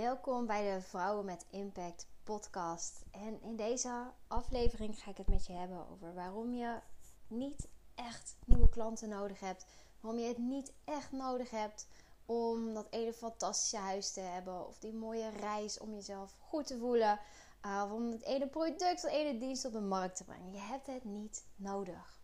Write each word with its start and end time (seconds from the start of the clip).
Welkom 0.00 0.46
bij 0.46 0.74
de 0.74 0.80
Vrouwen 0.80 1.24
met 1.24 1.46
Impact 1.50 2.06
podcast. 2.24 3.04
En 3.10 3.42
in 3.42 3.56
deze 3.56 4.10
aflevering 4.26 5.02
ga 5.02 5.10
ik 5.10 5.16
het 5.16 5.28
met 5.28 5.46
je 5.46 5.52
hebben 5.52 5.88
over 5.88 6.14
waarom 6.14 6.54
je 6.54 6.78
niet 7.26 7.68
echt 7.94 8.36
nieuwe 8.44 8.68
klanten 8.68 9.08
nodig 9.08 9.40
hebt. 9.40 9.66
Waarom 10.00 10.20
je 10.20 10.28
het 10.28 10.38
niet 10.38 10.72
echt 10.84 11.12
nodig 11.12 11.50
hebt 11.50 11.86
om 12.26 12.74
dat 12.74 12.86
ene 12.90 13.12
fantastische 13.12 13.76
huis 13.76 14.12
te 14.12 14.20
hebben. 14.20 14.66
Of 14.66 14.78
die 14.78 14.92
mooie 14.92 15.28
reis 15.28 15.78
om 15.78 15.94
jezelf 15.94 16.36
goed 16.38 16.66
te 16.66 16.78
voelen. 16.78 17.20
Uh, 17.66 17.82
of 17.84 17.92
om 17.92 18.10
het 18.10 18.22
ene 18.22 18.46
product 18.46 19.04
of 19.04 19.10
ene 19.10 19.38
dienst 19.38 19.64
op 19.64 19.72
de 19.72 19.80
markt 19.80 20.16
te 20.16 20.24
brengen. 20.24 20.52
Je 20.52 20.58
hebt 20.58 20.86
het 20.86 21.04
niet 21.04 21.44
nodig. 21.56 22.20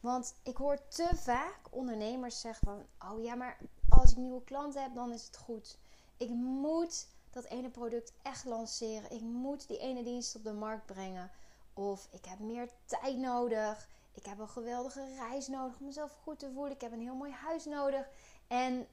Want 0.00 0.34
ik 0.42 0.56
hoor 0.56 0.88
te 0.88 1.08
vaak 1.14 1.60
ondernemers 1.70 2.40
zeggen 2.40 2.66
van... 2.66 3.10
Oh 3.12 3.22
ja, 3.22 3.34
maar 3.34 3.58
als 3.88 4.10
ik 4.10 4.16
nieuwe 4.16 4.44
klanten 4.44 4.82
heb, 4.82 4.94
dan 4.94 5.12
is 5.12 5.26
het 5.26 5.36
goed. 5.36 5.80
Ik 6.22 6.28
moet 6.30 7.06
dat 7.30 7.44
ene 7.44 7.70
product 7.70 8.12
echt 8.22 8.44
lanceren. 8.44 9.10
Ik 9.10 9.20
moet 9.20 9.68
die 9.68 9.78
ene 9.78 10.02
dienst 10.02 10.36
op 10.36 10.44
de 10.44 10.52
markt 10.52 10.86
brengen. 10.86 11.30
Of 11.74 12.08
ik 12.10 12.24
heb 12.24 12.38
meer 12.38 12.68
tijd 12.84 13.16
nodig. 13.16 13.88
Ik 14.12 14.26
heb 14.26 14.38
een 14.38 14.48
geweldige 14.48 15.14
reis 15.14 15.48
nodig 15.48 15.78
om 15.78 15.86
mezelf 15.86 16.12
goed 16.12 16.38
te 16.38 16.50
voelen. 16.52 16.72
Ik 16.72 16.80
heb 16.80 16.92
een 16.92 17.00
heel 17.00 17.14
mooi 17.14 17.32
huis 17.32 17.64
nodig. 17.64 18.08
En 18.46 18.88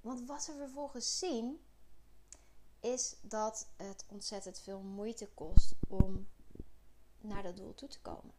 wat 0.00 0.42
ze 0.42 0.52
vervolgens 0.52 1.18
zien, 1.18 1.64
is 2.80 3.16
dat 3.22 3.68
het 3.76 4.04
ontzettend 4.08 4.58
veel 4.58 4.80
moeite 4.80 5.28
kost 5.34 5.74
om 5.88 6.28
naar 7.20 7.42
dat 7.42 7.56
doel 7.56 7.74
toe 7.74 7.88
te 7.88 8.00
komen. 8.00 8.34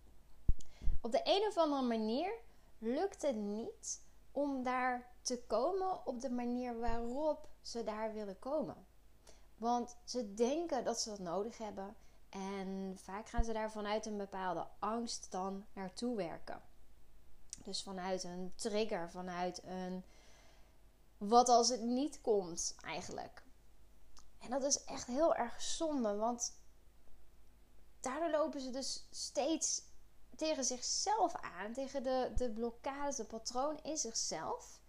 Op 1.02 1.12
de 1.12 1.22
een 1.24 1.48
of 1.48 1.58
andere 1.58 1.82
manier 1.82 2.34
lukt 2.78 3.22
het 3.22 3.36
niet 3.36 4.02
om 4.32 4.64
daar 4.64 5.12
te 5.22 5.44
komen 5.48 6.06
op 6.06 6.22
de 6.22 6.30
manier 6.30 6.80
waarop 6.80 7.50
ze 7.62 7.84
daar 7.84 8.14
willen 8.14 8.40
komen. 8.40 8.88
Want 9.58 9.98
ze 10.04 10.34
denken 10.34 10.84
dat 10.84 11.00
ze 11.00 11.10
dat 11.10 11.20
nodig 11.20 11.58
hebben. 11.58 11.96
En 12.30 12.94
vaak 12.98 13.30
gaan 13.30 13.44
ze 13.44 13.54
daar 13.54 13.72
vanuit 13.72 14.06
een 14.06 14.18
bepaalde 14.18 14.68
angst 14.80 15.32
dan 15.32 15.66
naartoe 15.74 16.16
werken. 16.16 16.62
Dus 17.64 17.84
vanuit 17.84 18.24
een 18.24 18.54
trigger, 18.56 19.10
vanuit 19.10 19.64
een 19.64 20.04
wat 21.18 21.50
als 21.50 21.70
het 21.70 21.82
niet 21.82 22.22
komt 22.22 22.76
eigenlijk. 22.82 23.44
En 24.40 24.50
dat 24.50 24.64
is 24.64 24.84
echt 24.84 25.08
heel 25.08 25.36
erg 25.36 25.62
zonde, 25.62 26.16
want 26.16 26.54
daardoor 28.00 28.30
lopen 28.30 28.62
ze 28.62 28.70
dus 28.70 29.08
steeds 29.12 29.82
tegen 30.40 30.64
zichzelf 30.64 31.34
aan, 31.36 31.74
tegen 31.74 32.04
de, 32.04 32.32
de 32.36 32.50
blokkades, 32.50 33.16
de 33.16 33.24
patroon 33.24 33.80
in 33.84 33.98
zichzelf. 33.98 34.80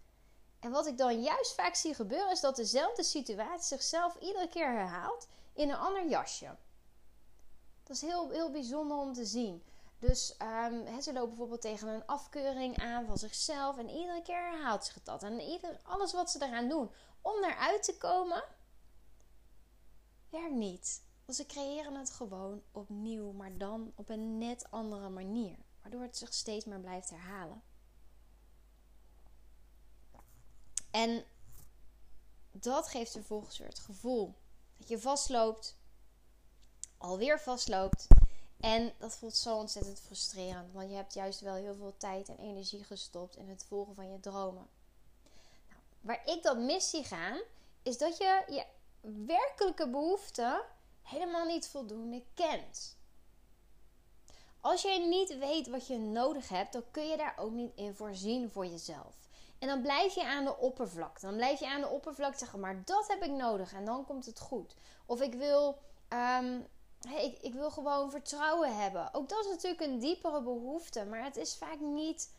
En 0.61 0.71
wat 0.71 0.87
ik 0.87 0.99
dan 0.99 1.23
juist 1.23 1.55
vaak 1.55 1.75
zie 1.75 1.95
gebeuren, 1.95 2.31
is 2.31 2.41
dat 2.41 2.57
dezelfde 2.57 3.03
situatie 3.03 3.67
zichzelf 3.67 4.17
iedere 4.21 4.49
keer 4.49 4.73
herhaalt 4.73 5.29
in 5.53 5.71
een 5.71 5.77
ander 5.77 6.09
jasje. 6.09 6.57
Dat 7.83 7.97
is 7.97 8.03
heel, 8.03 8.31
heel 8.31 8.51
bijzonder 8.51 8.97
om 8.97 9.13
te 9.13 9.25
zien. 9.25 9.65
Dus 9.99 10.35
um, 10.43 11.03
ze 11.03 11.13
lopen 11.13 11.29
bijvoorbeeld 11.29 11.61
tegen 11.61 11.89
een 11.89 12.07
afkeuring 12.07 12.79
aan 12.79 13.07
van 13.07 13.19
zichzelf. 13.19 13.79
En 13.79 13.89
iedere 13.89 14.23
keer 14.23 14.51
herhaalt 14.51 14.85
zich 14.85 15.03
dat. 15.03 15.23
En 15.23 15.41
ieder, 15.41 15.81
alles 15.83 16.13
wat 16.13 16.31
ze 16.31 16.43
eraan 16.43 16.69
doen 16.69 16.91
om 17.21 17.45
eruit 17.45 17.83
te 17.83 17.97
komen, 17.97 18.45
werkt 20.31 20.55
niet. 20.55 21.03
Want 21.31 21.43
ze 21.43 21.59
creëren 21.59 21.95
het 21.95 22.11
gewoon 22.11 22.63
opnieuw, 22.73 23.33
maar 23.33 23.59
dan 23.59 23.93
op 23.95 24.09
een 24.09 24.39
net 24.39 24.67
andere 24.71 25.09
manier. 25.09 25.57
Waardoor 25.83 26.03
het 26.03 26.17
zich 26.17 26.35
steeds 26.35 26.65
meer 26.65 26.81
blijft 26.81 27.11
herhalen. 27.11 27.63
En 30.91 31.25
dat 32.51 32.89
geeft 32.89 33.13
vervolgens 33.13 33.59
weer 33.59 33.69
het 33.69 33.79
gevoel 33.79 34.35
dat 34.77 34.89
je 34.89 34.99
vastloopt, 34.99 35.77
alweer 36.99 37.41
vastloopt. 37.41 38.07
En 38.61 38.93
dat 38.99 39.17
voelt 39.17 39.37
zo 39.37 39.57
ontzettend 39.57 40.01
frustrerend, 40.01 40.73
want 40.73 40.91
je 40.91 40.97
hebt 40.97 41.15
juist 41.15 41.41
wel 41.41 41.55
heel 41.55 41.75
veel 41.75 41.95
tijd 41.97 42.29
en 42.29 42.39
energie 42.39 42.85
gestopt 42.85 43.37
in 43.37 43.49
het 43.49 43.65
volgen 43.65 43.95
van 43.95 44.13
je 44.13 44.21
dromen. 44.21 44.69
Nou, 45.69 45.81
waar 46.01 46.27
ik 46.27 46.43
dat 46.43 46.59
mis 46.59 46.91
zie 46.91 47.05
gaan, 47.05 47.41
is 47.83 47.99
dat 47.99 48.17
je 48.17 48.45
je 48.49 48.67
werkelijke 49.27 49.89
behoeften 49.89 50.65
helemaal 51.11 51.45
niet 51.45 51.69
voldoende 51.69 52.23
kent. 52.35 52.99
Als 54.61 54.83
jij 54.83 54.99
niet 54.99 55.39
weet 55.39 55.69
wat 55.69 55.87
je 55.87 55.99
nodig 55.99 56.49
hebt, 56.49 56.73
dan 56.73 56.85
kun 56.91 57.09
je 57.09 57.17
daar 57.17 57.35
ook 57.39 57.51
niet 57.51 57.73
in 57.75 57.95
voorzien 57.95 58.51
voor 58.51 58.67
jezelf. 58.67 59.29
En 59.59 59.69
dan 59.69 59.83
blijf 59.83 60.15
je 60.15 60.25
aan 60.25 60.45
de 60.45 60.57
oppervlakte. 60.57 61.27
Dan 61.27 61.37
blijf 61.37 61.61
je 61.61 61.69
aan 61.69 61.81
de 61.81 61.89
oppervlakte 61.89 62.39
zeggen, 62.39 62.61
maar 62.61 62.85
dat 62.85 63.09
heb 63.09 63.23
ik 63.23 63.31
nodig 63.31 63.73
en 63.73 63.85
dan 63.85 64.07
komt 64.07 64.27
het 64.27 64.41
goed. 64.41 64.75
Of 65.07 65.21
ik 65.21 65.35
wil, 65.35 65.79
um, 66.09 66.67
ik, 67.19 67.39
ik 67.41 67.55
wil 67.55 67.71
gewoon 67.71 68.11
vertrouwen 68.11 68.77
hebben. 68.77 69.15
Ook 69.15 69.29
dat 69.29 69.45
is 69.45 69.51
natuurlijk 69.51 69.83
een 69.83 69.99
diepere 69.99 70.43
behoefte, 70.43 71.05
maar 71.05 71.25
het 71.25 71.37
is 71.37 71.57
vaak 71.57 71.81
niet. 71.81 72.35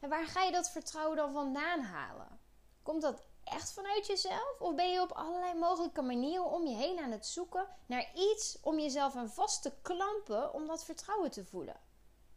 Waar 0.00 0.26
ga 0.26 0.42
je 0.42 0.52
dat 0.52 0.70
vertrouwen 0.70 1.16
dan 1.16 1.32
vandaan 1.32 1.80
halen? 1.80 2.40
Komt 2.82 3.02
dat 3.02 3.22
echt 3.50 3.72
vanuit 3.72 4.06
jezelf? 4.06 4.56
Of 4.58 4.74
ben 4.74 4.90
je 4.90 5.00
op 5.00 5.12
allerlei 5.12 5.58
mogelijke 5.58 6.02
manieren 6.02 6.50
om 6.50 6.66
je 6.66 6.74
heen 6.74 6.98
aan 6.98 7.10
het 7.10 7.26
zoeken 7.26 7.68
naar 7.86 8.10
iets 8.14 8.58
om 8.62 8.78
jezelf 8.78 9.16
aan 9.16 9.30
vast 9.30 9.62
te 9.62 9.72
klampen 9.82 10.54
om 10.54 10.66
dat 10.66 10.84
vertrouwen 10.84 11.30
te 11.30 11.44
voelen? 11.44 11.80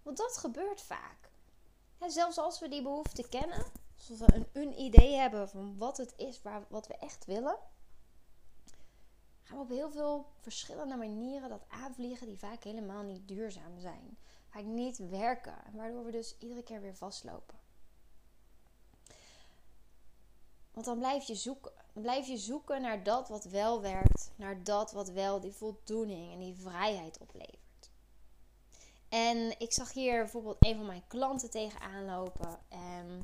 Want 0.02 0.18
dat 0.18 0.38
gebeurt 0.38 0.81
vaak. 0.81 1.31
zelfs 2.07 2.38
als 2.38 2.59
we 2.59 2.69
die 2.69 2.81
behoefte 2.81 3.29
kennen, 3.29 3.66
als 3.97 4.19
we 4.19 4.34
een, 4.34 4.47
een 4.53 4.79
idee 4.79 5.16
hebben 5.16 5.50
van 5.50 5.78
wat 5.78 5.97
het 5.97 6.13
is, 6.18 6.41
waar, 6.41 6.66
wat 6.69 6.88
we 6.88 6.96
echt 6.96 7.25
willen, 7.25 7.57
gaan 9.44 9.57
we 9.57 9.63
op 9.63 9.69
heel 9.69 9.91
veel 9.91 10.25
verschillende 10.40 10.96
manieren 10.96 11.50
dat 11.50 11.66
aanvliegen 11.68 12.28
die 12.28 12.40
vaak 12.40 12.63
helemaal 12.63 13.03
niet 13.03 13.28
duurzaam 13.28 13.79
zijn. 13.79 14.18
Vaak 14.50 14.63
niet 14.63 14.97
werken. 14.97 15.57
Waardoor 15.73 16.06
we 16.06 16.12
dus 16.12 16.38
iedere 16.40 16.63
keer 16.63 16.81
weer 16.81 16.96
vastlopen. 16.96 17.62
Want 20.73 20.85
dan 20.85 20.97
blijf 20.97 21.28
je 21.28 21.35
zoeken. 21.35 21.72
Blijf 21.94 22.28
je 22.28 22.38
zoeken 22.38 22.81
naar 22.81 23.03
dat 23.03 23.29
wat 23.29 23.44
wel 23.44 23.81
werkt. 23.81 24.31
Naar 24.35 24.63
dat 24.63 24.91
wat 24.91 25.09
wel 25.09 25.39
die 25.39 25.51
voldoening 25.51 26.34
en 26.34 26.39
die 26.39 26.56
vrijheid 26.56 27.17
oplevert. 27.17 27.91
En 29.09 29.59
ik 29.59 29.73
zag 29.73 29.94
hier 29.94 30.17
bijvoorbeeld 30.22 30.57
een 30.59 30.75
van 30.75 30.85
mijn 30.85 31.07
klanten 31.07 31.50
tegenaan 31.50 32.06
lopen. 32.06 32.59
En 32.69 33.23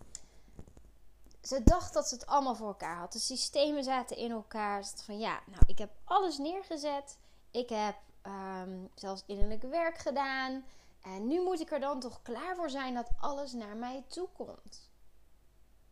ze 1.41 1.63
dacht 1.63 1.93
dat 1.93 2.07
ze 2.07 2.15
het 2.15 2.25
allemaal 2.25 2.55
voor 2.55 2.67
elkaar 2.67 2.97
had. 2.97 3.11
De 3.11 3.19
systemen 3.19 3.83
zaten 3.83 4.17
in 4.17 4.31
elkaar. 4.31 4.83
Ze 4.83 5.03
van 5.03 5.19
ja, 5.19 5.39
nou, 5.45 5.63
ik 5.65 5.77
heb 5.77 5.89
alles 6.03 6.37
neergezet. 6.37 7.17
Ik 7.51 7.69
heb 7.69 7.95
um, 8.23 8.89
zelfs 8.95 9.23
innerlijk 9.25 9.61
werk 9.61 9.97
gedaan. 9.97 10.65
En 11.01 11.27
nu 11.27 11.41
moet 11.41 11.59
ik 11.59 11.71
er 11.71 11.79
dan 11.79 11.99
toch 11.99 12.21
klaar 12.21 12.55
voor 12.55 12.69
zijn 12.69 12.93
dat 12.93 13.09
alles 13.19 13.53
naar 13.53 13.75
mij 13.75 14.03
toe 14.07 14.27
komt. 14.33 14.88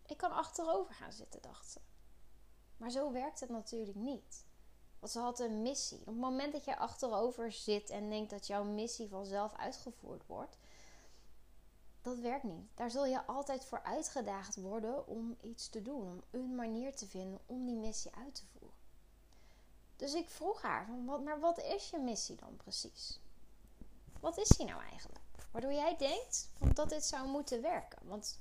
Ik 0.07 0.18
kan 0.18 0.31
achterover 0.31 0.94
gaan 0.94 1.12
zitten, 1.12 1.41
dacht 1.41 1.69
ze. 1.69 1.79
Maar 2.78 2.90
zo 2.90 3.12
werkt 3.12 3.40
het 3.40 3.50
natuurlijk 3.50 3.97
niet. 3.97 4.45
Want 5.00 5.12
ze 5.12 5.19
had 5.19 5.40
een 5.40 5.62
missie. 5.62 6.00
Op 6.00 6.06
het 6.06 6.16
moment 6.16 6.53
dat 6.53 6.66
je 6.66 6.78
achterover 6.78 7.51
zit 7.51 7.90
en 7.90 8.09
denkt 8.09 8.29
dat 8.29 8.47
jouw 8.47 8.63
missie 8.63 9.09
vanzelf 9.09 9.56
uitgevoerd 9.56 10.25
wordt, 10.25 10.57
dat 12.01 12.18
werkt 12.18 12.44
niet. 12.44 12.69
Daar 12.75 12.91
zul 12.91 13.06
je 13.06 13.25
altijd 13.25 13.66
voor 13.66 13.84
uitgedaagd 13.84 14.56
worden 14.56 15.07
om 15.07 15.38
iets 15.41 15.69
te 15.69 15.81
doen, 15.81 16.01
om 16.01 16.24
een 16.31 16.56
manier 16.56 16.95
te 16.95 17.07
vinden 17.07 17.39
om 17.45 17.66
die 17.66 17.75
missie 17.75 18.12
uit 18.16 18.35
te 18.35 18.45
voeren. 18.45 18.78
Dus 19.95 20.13
ik 20.13 20.29
vroeg 20.29 20.62
haar, 20.62 20.85
van, 20.85 21.24
maar 21.24 21.39
wat 21.39 21.59
is 21.59 21.89
je 21.89 22.00
missie 22.00 22.35
dan 22.35 22.56
precies? 22.57 23.19
Wat 24.19 24.38
is 24.38 24.47
die 24.47 24.66
nou 24.66 24.81
eigenlijk? 24.81 25.25
Waardoor 25.51 25.74
jij 25.74 25.98
denkt 25.98 26.50
dat 26.74 26.89
dit 26.89 27.06
zou 27.06 27.27
moeten 27.27 27.62
werken. 27.62 28.07
Want 28.07 28.39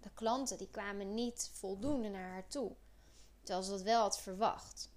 de 0.00 0.10
klanten 0.14 0.58
die 0.58 0.70
kwamen 0.70 1.14
niet 1.14 1.50
voldoende 1.52 2.08
naar 2.08 2.30
haar 2.30 2.48
toe. 2.48 2.72
Terwijl 3.42 3.62
ze 3.62 3.70
dat 3.70 3.82
wel 3.82 4.02
had 4.02 4.18
verwacht. 4.18 4.90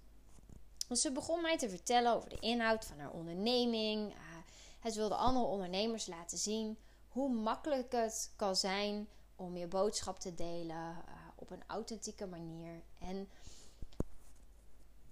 Dus 0.88 1.00
ze 1.00 1.12
begon 1.12 1.40
mij 1.40 1.58
te 1.58 1.68
vertellen 1.68 2.14
over 2.14 2.28
de 2.28 2.38
inhoud 2.38 2.84
van 2.84 2.98
haar 2.98 3.10
onderneming. 3.10 4.14
Uh, 4.14 4.90
ze 4.90 4.98
wilde 4.98 5.14
andere 5.14 5.46
ondernemers 5.46 6.06
laten 6.06 6.38
zien 6.38 6.78
hoe 7.08 7.32
makkelijk 7.32 7.92
het 7.92 8.32
kan 8.36 8.56
zijn 8.56 9.08
om 9.36 9.56
je 9.56 9.66
boodschap 9.66 10.18
te 10.18 10.34
delen 10.34 10.76
uh, 10.76 11.12
op 11.34 11.50
een 11.50 11.62
authentieke 11.66 12.26
manier. 12.26 12.82
En 12.98 13.28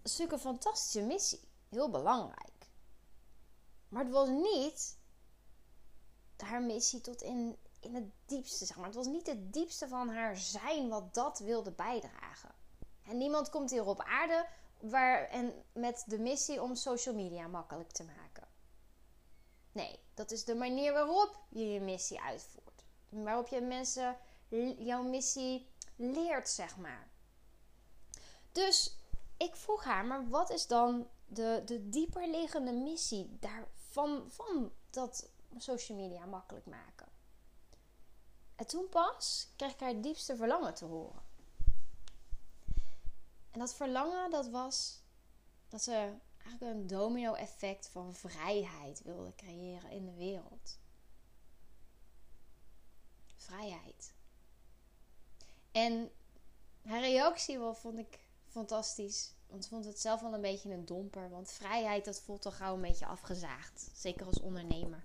dat 0.02 0.12
is 0.12 0.18
een 0.18 0.38
fantastische 0.38 1.02
missie, 1.02 1.40
heel 1.68 1.90
belangrijk. 1.90 2.68
Maar 3.88 4.04
het 4.04 4.12
was 4.12 4.28
niet 4.28 4.96
haar 6.36 6.62
missie 6.62 7.00
tot 7.00 7.22
in, 7.22 7.56
in 7.80 7.94
het 7.94 8.10
diepste, 8.26 8.64
zeg 8.64 8.76
maar. 8.76 8.86
Het 8.86 8.94
was 8.94 9.06
niet 9.06 9.26
het 9.26 9.52
diepste 9.52 9.88
van 9.88 10.08
haar 10.08 10.36
zijn 10.36 10.88
wat 10.88 11.14
dat 11.14 11.38
wilde 11.38 11.70
bijdragen. 11.70 12.54
En 13.02 13.18
niemand 13.18 13.50
komt 13.50 13.70
hier 13.70 13.86
op 13.86 14.02
aarde 14.02 14.46
waar, 14.80 15.28
en 15.28 15.64
met 15.72 16.04
de 16.06 16.18
missie 16.18 16.62
om 16.62 16.74
social 16.74 17.14
media 17.14 17.46
makkelijk 17.46 17.90
te 17.90 18.04
maken. 18.04 18.48
Nee, 19.72 19.98
dat 20.14 20.30
is 20.30 20.44
de 20.44 20.54
manier 20.54 20.92
waarop 20.92 21.40
je 21.48 21.72
je 21.72 21.80
missie 21.80 22.20
uitvoert. 22.20 22.84
Waarop 23.08 23.46
je 23.46 23.60
mensen 23.60 24.16
jouw 24.78 25.02
missie 25.02 25.68
leert, 25.96 26.48
zeg 26.48 26.76
maar. 26.76 27.10
Dus 28.52 28.96
ik 29.36 29.56
vroeg 29.56 29.84
haar, 29.84 30.04
maar 30.04 30.28
wat 30.28 30.50
is 30.50 30.66
dan 30.66 31.08
de, 31.26 31.62
de 31.64 31.88
dieperliggende 31.88 32.72
missie 32.72 33.36
daarvan, 33.40 34.24
van 34.30 34.72
dat 34.90 35.30
social 35.56 35.98
media 35.98 36.26
makkelijk 36.26 36.66
maken? 36.66 37.08
En 38.60 38.66
toen 38.66 38.88
pas 38.88 39.48
kreeg 39.56 39.72
ik 39.72 39.80
haar 39.80 40.00
diepste 40.00 40.36
verlangen 40.36 40.74
te 40.74 40.84
horen. 40.84 41.22
En 43.50 43.58
dat 43.58 43.74
verlangen, 43.74 44.30
dat 44.30 44.48
was 44.48 45.00
dat 45.68 45.82
ze 45.82 46.12
eigenlijk 46.42 46.74
een 46.74 46.86
domino-effect 46.86 47.88
van 47.88 48.14
vrijheid 48.14 49.02
wilde 49.02 49.34
creëren 49.34 49.90
in 49.90 50.04
de 50.04 50.14
wereld. 50.14 50.78
Vrijheid. 53.36 54.12
En 55.72 56.10
haar 56.82 57.00
reactie 57.00 57.58
wel 57.58 57.74
vond 57.74 57.98
ik 57.98 58.18
fantastisch. 58.48 59.32
Want 59.46 59.64
ze 59.64 59.70
vond 59.70 59.84
het 59.84 60.00
zelf 60.00 60.20
wel 60.20 60.34
een 60.34 60.40
beetje 60.40 60.72
een 60.72 60.86
domper. 60.86 61.30
Want 61.30 61.50
vrijheid, 61.50 62.04
dat 62.04 62.20
voelt 62.20 62.42
toch 62.42 62.56
gauw 62.56 62.74
een 62.74 62.80
beetje 62.80 63.06
afgezaagd. 63.06 63.90
Zeker 63.94 64.26
als 64.26 64.40
ondernemer. 64.40 65.04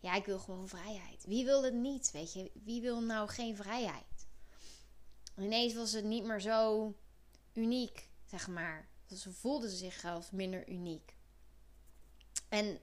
Ja, 0.00 0.14
ik 0.14 0.24
wil 0.24 0.38
gewoon 0.38 0.68
vrijheid. 0.68 1.24
Wie 1.26 1.44
wil 1.44 1.64
het 1.64 1.74
niet? 1.74 2.10
Weet 2.10 2.32
je, 2.32 2.50
wie 2.64 2.80
wil 2.80 3.00
nou 3.00 3.28
geen 3.28 3.56
vrijheid? 3.56 4.16
ineens 5.36 5.74
was 5.74 5.92
het 5.92 6.04
niet 6.04 6.24
meer 6.24 6.40
zo 6.40 6.94
uniek, 7.52 8.10
zeg 8.24 8.48
maar. 8.48 8.88
Ze 9.14 9.32
voelde 9.32 9.68
zichzelf 9.68 10.32
minder 10.32 10.68
uniek. 10.68 11.16
En 12.48 12.80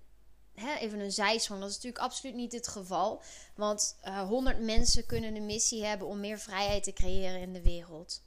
hè, 0.54 0.76
even 0.76 1.00
een 1.00 1.12
zijsprong, 1.12 1.62
dat 1.62 1.70
is 1.70 1.76
natuurlijk 1.76 2.04
absoluut 2.04 2.36
niet 2.36 2.52
het 2.52 2.68
geval. 2.68 3.22
Want 3.56 3.98
uh, 4.04 4.28
100 4.28 4.60
mensen 4.60 5.06
kunnen 5.06 5.36
een 5.36 5.46
missie 5.46 5.86
hebben 5.86 6.08
om 6.08 6.20
meer 6.20 6.40
vrijheid 6.40 6.84
te 6.84 6.94
creëren 6.94 7.42
in 7.42 7.54
de 7.54 7.62
wereld. 7.62 8.24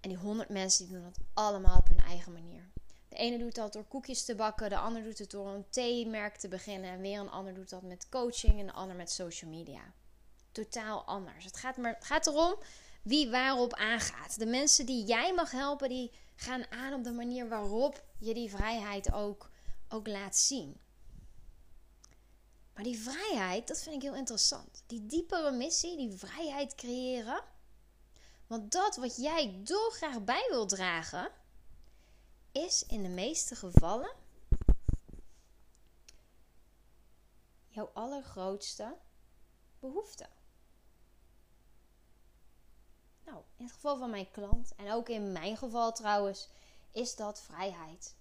En 0.00 0.08
die 0.08 0.18
100 0.18 0.48
mensen 0.48 0.84
die 0.84 0.94
doen 0.94 1.04
dat 1.04 1.18
allemaal 1.34 1.78
op 1.78 1.88
hun 1.88 2.00
eigen 2.00 2.32
manier. 2.32 2.70
De 3.08 3.16
ene 3.16 3.38
doet 3.38 3.54
dat 3.54 3.72
door 3.72 3.84
koekjes 3.84 4.24
te 4.24 4.34
bakken, 4.34 4.70
de 4.70 4.78
ander 4.78 5.02
doet 5.02 5.18
het 5.18 5.30
door 5.30 5.48
een 5.48 5.70
theemerk 5.70 6.36
te 6.36 6.48
beginnen. 6.48 6.90
En 6.90 7.00
weer 7.00 7.20
een 7.20 7.30
ander 7.30 7.54
doet 7.54 7.70
dat 7.70 7.82
met 7.82 8.08
coaching 8.08 8.60
en 8.60 8.66
de 8.66 8.72
ander 8.72 8.96
met 8.96 9.10
social 9.10 9.50
media. 9.50 9.92
Totaal 10.52 11.04
anders. 11.04 11.44
Het 11.44 11.56
gaat, 11.56 11.76
maar, 11.76 11.94
het 11.94 12.04
gaat 12.04 12.26
erom 12.26 12.56
wie 13.02 13.30
waarop 13.30 13.74
aangaat. 13.74 14.38
De 14.38 14.46
mensen 14.46 14.86
die 14.86 15.04
jij 15.04 15.34
mag 15.34 15.50
helpen, 15.50 15.88
die 15.88 16.10
gaan 16.36 16.70
aan 16.70 16.92
op 16.92 17.04
de 17.04 17.12
manier 17.12 17.48
waarop 17.48 18.04
je 18.18 18.34
die 18.34 18.50
vrijheid 18.50 19.12
ook, 19.12 19.50
ook 19.88 20.06
laat 20.06 20.36
zien. 20.36 20.80
Maar 22.74 22.84
die 22.84 22.98
vrijheid, 22.98 23.68
dat 23.68 23.82
vind 23.82 23.94
ik 23.94 24.02
heel 24.02 24.14
interessant. 24.14 24.82
Die 24.86 25.06
diepere 25.06 25.50
missie, 25.50 25.96
die 25.96 26.12
vrijheid 26.12 26.74
creëren. 26.74 27.42
Want 28.46 28.72
dat 28.72 28.96
wat 28.96 29.16
jij 29.16 29.60
dolgraag 29.62 30.24
bij 30.24 30.46
wil 30.50 30.66
dragen, 30.66 31.30
is 32.64 32.86
in 32.86 33.02
de 33.02 33.08
meeste 33.08 33.56
gevallen 33.56 34.10
jouw 37.68 37.90
allergrootste 37.92 38.96
behoefte. 39.80 40.28
Nou, 43.24 43.42
in 43.56 43.64
het 43.64 43.72
geval 43.72 43.98
van 43.98 44.10
mijn 44.10 44.30
klant, 44.30 44.74
en 44.76 44.92
ook 44.92 45.08
in 45.08 45.32
mijn 45.32 45.56
geval 45.56 45.92
trouwens, 45.92 46.48
is 46.90 47.16
dat 47.16 47.40
vrijheid. 47.40 48.16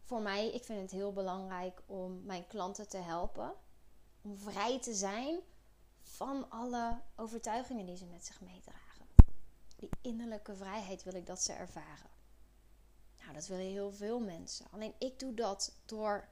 Voor 0.00 0.20
mij, 0.20 0.52
ik 0.52 0.64
vind 0.64 0.80
het 0.80 0.90
heel 0.90 1.12
belangrijk 1.12 1.82
om 1.86 2.24
mijn 2.24 2.46
klanten 2.46 2.88
te 2.88 2.96
helpen. 2.96 3.54
Om 4.22 4.38
vrij 4.38 4.80
te 4.80 4.94
zijn 4.94 5.40
van 6.02 6.50
alle 6.50 7.00
overtuigingen 7.16 7.86
die 7.86 7.96
ze 7.96 8.06
met 8.06 8.24
zich 8.24 8.40
meedragen. 8.40 8.81
Die 9.82 9.90
innerlijke 10.00 10.56
vrijheid 10.56 11.02
wil 11.02 11.14
ik 11.14 11.26
dat 11.26 11.42
ze 11.42 11.52
ervaren. 11.52 12.10
Nou, 13.20 13.32
dat 13.32 13.46
willen 13.46 13.64
heel 13.64 13.92
veel 13.92 14.20
mensen. 14.20 14.66
Alleen 14.70 14.94
ik 14.98 15.18
doe 15.18 15.34
dat 15.34 15.76
door 15.84 16.28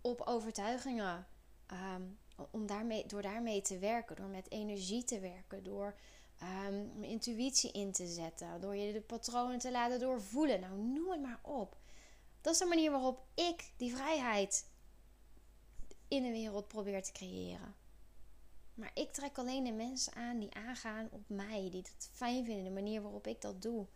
op 0.00 0.20
overtuigingen 0.20 1.26
um, 1.72 2.18
om 2.50 2.66
daarmee, 2.66 3.06
door 3.06 3.22
daarmee 3.22 3.62
te 3.62 3.78
werken, 3.78 4.16
door 4.16 4.26
met 4.26 4.50
energie 4.50 5.04
te 5.04 5.20
werken, 5.20 5.64
door 5.64 5.98
mijn 6.38 7.04
intuïtie 7.04 7.72
in 7.72 7.92
te 7.92 8.06
zetten, 8.06 8.60
door 8.60 8.76
je 8.76 8.92
de 8.92 9.00
patronen 9.00 9.58
te 9.58 9.70
laten 9.70 10.00
doorvoelen. 10.00 10.60
Nou, 10.60 10.78
noem 10.78 11.10
het 11.10 11.20
maar 11.22 11.40
op. 11.42 11.76
Dat 12.40 12.52
is 12.52 12.58
de 12.58 12.64
manier 12.64 12.90
waarop 12.90 13.26
ik 13.34 13.72
die 13.76 13.94
vrijheid 13.94 14.66
in 16.08 16.22
de 16.22 16.30
wereld 16.30 16.68
probeer 16.68 17.02
te 17.02 17.12
creëren. 17.12 17.74
Maar 18.74 18.90
ik 18.94 19.12
trek 19.12 19.38
alleen 19.38 19.64
de 19.64 19.72
mensen 19.72 20.14
aan 20.14 20.38
die 20.38 20.54
aangaan 20.54 21.08
op 21.10 21.22
mij, 21.26 21.68
die 21.70 21.80
het 21.80 22.10
fijn 22.12 22.44
vinden, 22.44 22.64
de 22.64 22.70
manier 22.70 23.02
waarop 23.02 23.26
ik 23.26 23.40
dat 23.40 23.62
doe. 23.62 23.86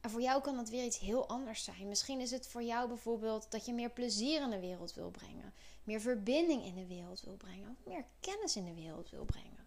En 0.00 0.10
voor 0.10 0.20
jou 0.22 0.42
kan 0.42 0.56
dat 0.56 0.68
weer 0.68 0.84
iets 0.84 0.98
heel 0.98 1.28
anders 1.28 1.64
zijn. 1.64 1.88
Misschien 1.88 2.20
is 2.20 2.30
het 2.30 2.46
voor 2.46 2.62
jou 2.62 2.88
bijvoorbeeld 2.88 3.50
dat 3.50 3.66
je 3.66 3.72
meer 3.72 3.90
plezier 3.90 4.42
in 4.42 4.50
de 4.50 4.60
wereld 4.60 4.94
wil 4.94 5.10
brengen, 5.10 5.52
meer 5.84 6.00
verbinding 6.00 6.64
in 6.64 6.74
de 6.74 6.86
wereld 6.86 7.20
wil 7.20 7.36
brengen, 7.36 7.70
of 7.70 7.86
meer 7.86 8.04
kennis 8.20 8.56
in 8.56 8.64
de 8.64 8.74
wereld 8.74 9.10
wil 9.10 9.24
brengen. 9.24 9.66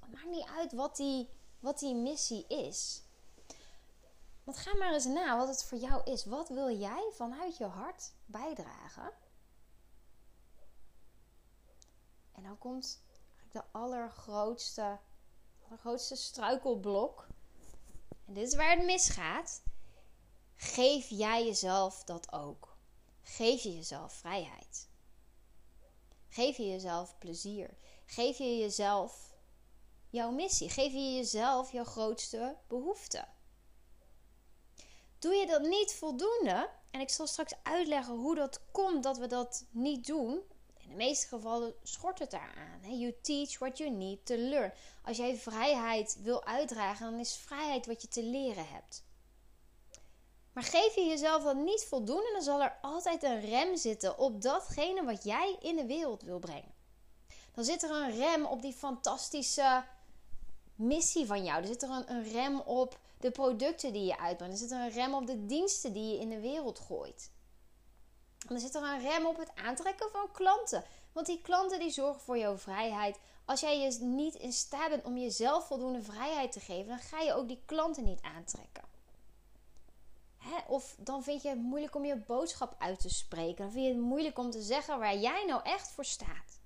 Het 0.00 0.12
maakt 0.12 0.30
niet 0.30 0.48
uit 0.56 0.72
wat 0.72 0.96
die, 0.96 1.28
wat 1.60 1.78
die 1.78 1.94
missie 1.94 2.46
is. 2.46 3.02
Want 4.44 4.58
ga 4.58 4.76
maar 4.76 4.92
eens 4.92 5.04
na 5.04 5.36
wat 5.36 5.48
het 5.48 5.64
voor 5.64 5.78
jou 5.78 6.10
is. 6.10 6.24
Wat 6.24 6.48
wil 6.48 6.78
jij 6.78 7.10
vanuit 7.12 7.56
je 7.56 7.64
hart 7.64 8.12
bijdragen? 8.26 9.12
En 12.36 12.42
dan 12.42 12.58
komt 12.58 13.02
de 13.50 13.62
allergrootste, 13.72 14.98
allergrootste 15.68 16.16
struikelblok 16.16 17.26
en 18.26 18.34
dit 18.34 18.46
is 18.46 18.54
waar 18.54 18.76
het 18.76 18.84
misgaat, 18.84 19.62
geef 20.56 21.08
jij 21.08 21.44
jezelf 21.44 22.04
dat 22.04 22.32
ook. 22.32 22.76
Geef 23.22 23.62
je 23.62 23.74
jezelf 23.74 24.12
vrijheid. 24.12 24.88
Geef 26.28 26.56
je 26.56 26.68
jezelf 26.68 27.18
plezier. 27.18 27.76
Geef 28.06 28.38
je 28.38 28.58
jezelf 28.58 29.34
jouw 30.10 30.30
missie. 30.30 30.68
Geef 30.68 30.92
je 30.92 31.14
jezelf 31.14 31.72
jouw 31.72 31.84
grootste 31.84 32.56
behoefte. 32.66 33.28
Doe 35.18 35.34
je 35.34 35.46
dat 35.46 35.62
niet 35.62 35.94
voldoende, 35.94 36.70
en 36.90 37.00
ik 37.00 37.10
zal 37.10 37.26
straks 37.26 37.54
uitleggen 37.62 38.14
hoe 38.14 38.34
dat 38.34 38.60
komt 38.70 39.02
dat 39.02 39.18
we 39.18 39.26
dat 39.26 39.64
niet 39.70 40.06
doen, 40.06 40.42
in 40.86 40.92
de 40.92 41.04
meeste 41.04 41.28
gevallen 41.28 41.74
schort 41.82 42.18
het 42.18 42.30
daaraan. 42.30 42.98
You 42.98 43.14
teach 43.22 43.58
what 43.58 43.78
you 43.78 43.90
need 43.90 44.26
to 44.26 44.36
learn. 44.36 44.72
Als 45.04 45.16
jij 45.16 45.36
vrijheid 45.36 46.18
wil 46.22 46.44
uitdragen, 46.44 47.10
dan 47.10 47.20
is 47.20 47.36
vrijheid 47.36 47.86
wat 47.86 48.02
je 48.02 48.08
te 48.08 48.22
leren 48.22 48.68
hebt. 48.68 49.04
Maar 50.52 50.64
geef 50.64 50.94
je 50.94 51.04
jezelf 51.04 51.42
dan 51.42 51.64
niet 51.64 51.84
voldoende, 51.84 52.32
dan 52.32 52.42
zal 52.42 52.62
er 52.62 52.78
altijd 52.80 53.22
een 53.22 53.40
rem 53.40 53.76
zitten 53.76 54.18
op 54.18 54.42
datgene 54.42 55.04
wat 55.04 55.24
jij 55.24 55.56
in 55.60 55.76
de 55.76 55.86
wereld 55.86 56.22
wil 56.22 56.38
brengen. 56.38 56.74
Dan 57.54 57.64
zit 57.64 57.82
er 57.82 57.90
een 57.90 58.16
rem 58.16 58.44
op 58.44 58.62
die 58.62 58.72
fantastische 58.72 59.84
missie 60.74 61.26
van 61.26 61.44
jou. 61.44 61.60
Er 61.60 61.66
zit 61.66 61.82
er 61.82 61.90
een, 61.90 62.10
een 62.10 62.32
rem 62.32 62.60
op 62.60 62.98
de 63.20 63.30
producten 63.30 63.92
die 63.92 64.04
je 64.04 64.18
uitbrengt. 64.18 64.54
Er 64.54 64.60
zit 64.60 64.70
er 64.70 64.84
een 64.84 64.90
rem 64.90 65.14
op 65.14 65.26
de 65.26 65.46
diensten 65.46 65.92
die 65.92 66.12
je 66.12 66.20
in 66.20 66.28
de 66.28 66.40
wereld 66.40 66.78
gooit. 66.78 67.30
Dan 68.48 68.60
zit 68.60 68.74
er 68.74 68.82
een 68.82 69.00
rem 69.00 69.26
op 69.26 69.38
het 69.38 69.54
aantrekken 69.54 70.10
van 70.10 70.30
klanten. 70.32 70.84
Want 71.12 71.26
die 71.26 71.40
klanten 71.40 71.78
die 71.78 71.90
zorgen 71.90 72.20
voor 72.20 72.38
jouw 72.38 72.58
vrijheid. 72.58 73.18
Als 73.44 73.60
jij 73.60 73.80
je 73.80 73.98
niet 74.00 74.34
in 74.34 74.52
staat 74.52 74.88
bent 74.88 75.04
om 75.04 75.16
jezelf 75.18 75.66
voldoende 75.66 76.02
vrijheid 76.02 76.52
te 76.52 76.60
geven, 76.60 76.88
dan 76.88 76.98
ga 76.98 77.20
je 77.20 77.34
ook 77.34 77.48
die 77.48 77.62
klanten 77.64 78.04
niet 78.04 78.22
aantrekken. 78.22 78.84
Hè? 80.38 80.56
Of 80.68 80.94
dan 80.98 81.22
vind 81.22 81.42
je 81.42 81.48
het 81.48 81.58
moeilijk 81.58 81.94
om 81.94 82.04
je 82.04 82.16
boodschap 82.16 82.74
uit 82.78 83.00
te 83.00 83.08
spreken. 83.08 83.56
Dan 83.56 83.72
vind 83.72 83.86
je 83.86 83.92
het 83.92 84.00
moeilijk 84.00 84.38
om 84.38 84.50
te 84.50 84.62
zeggen 84.62 84.98
waar 84.98 85.16
jij 85.16 85.44
nou 85.46 85.60
echt 85.64 85.90
voor 85.90 86.04
staat. 86.04 86.60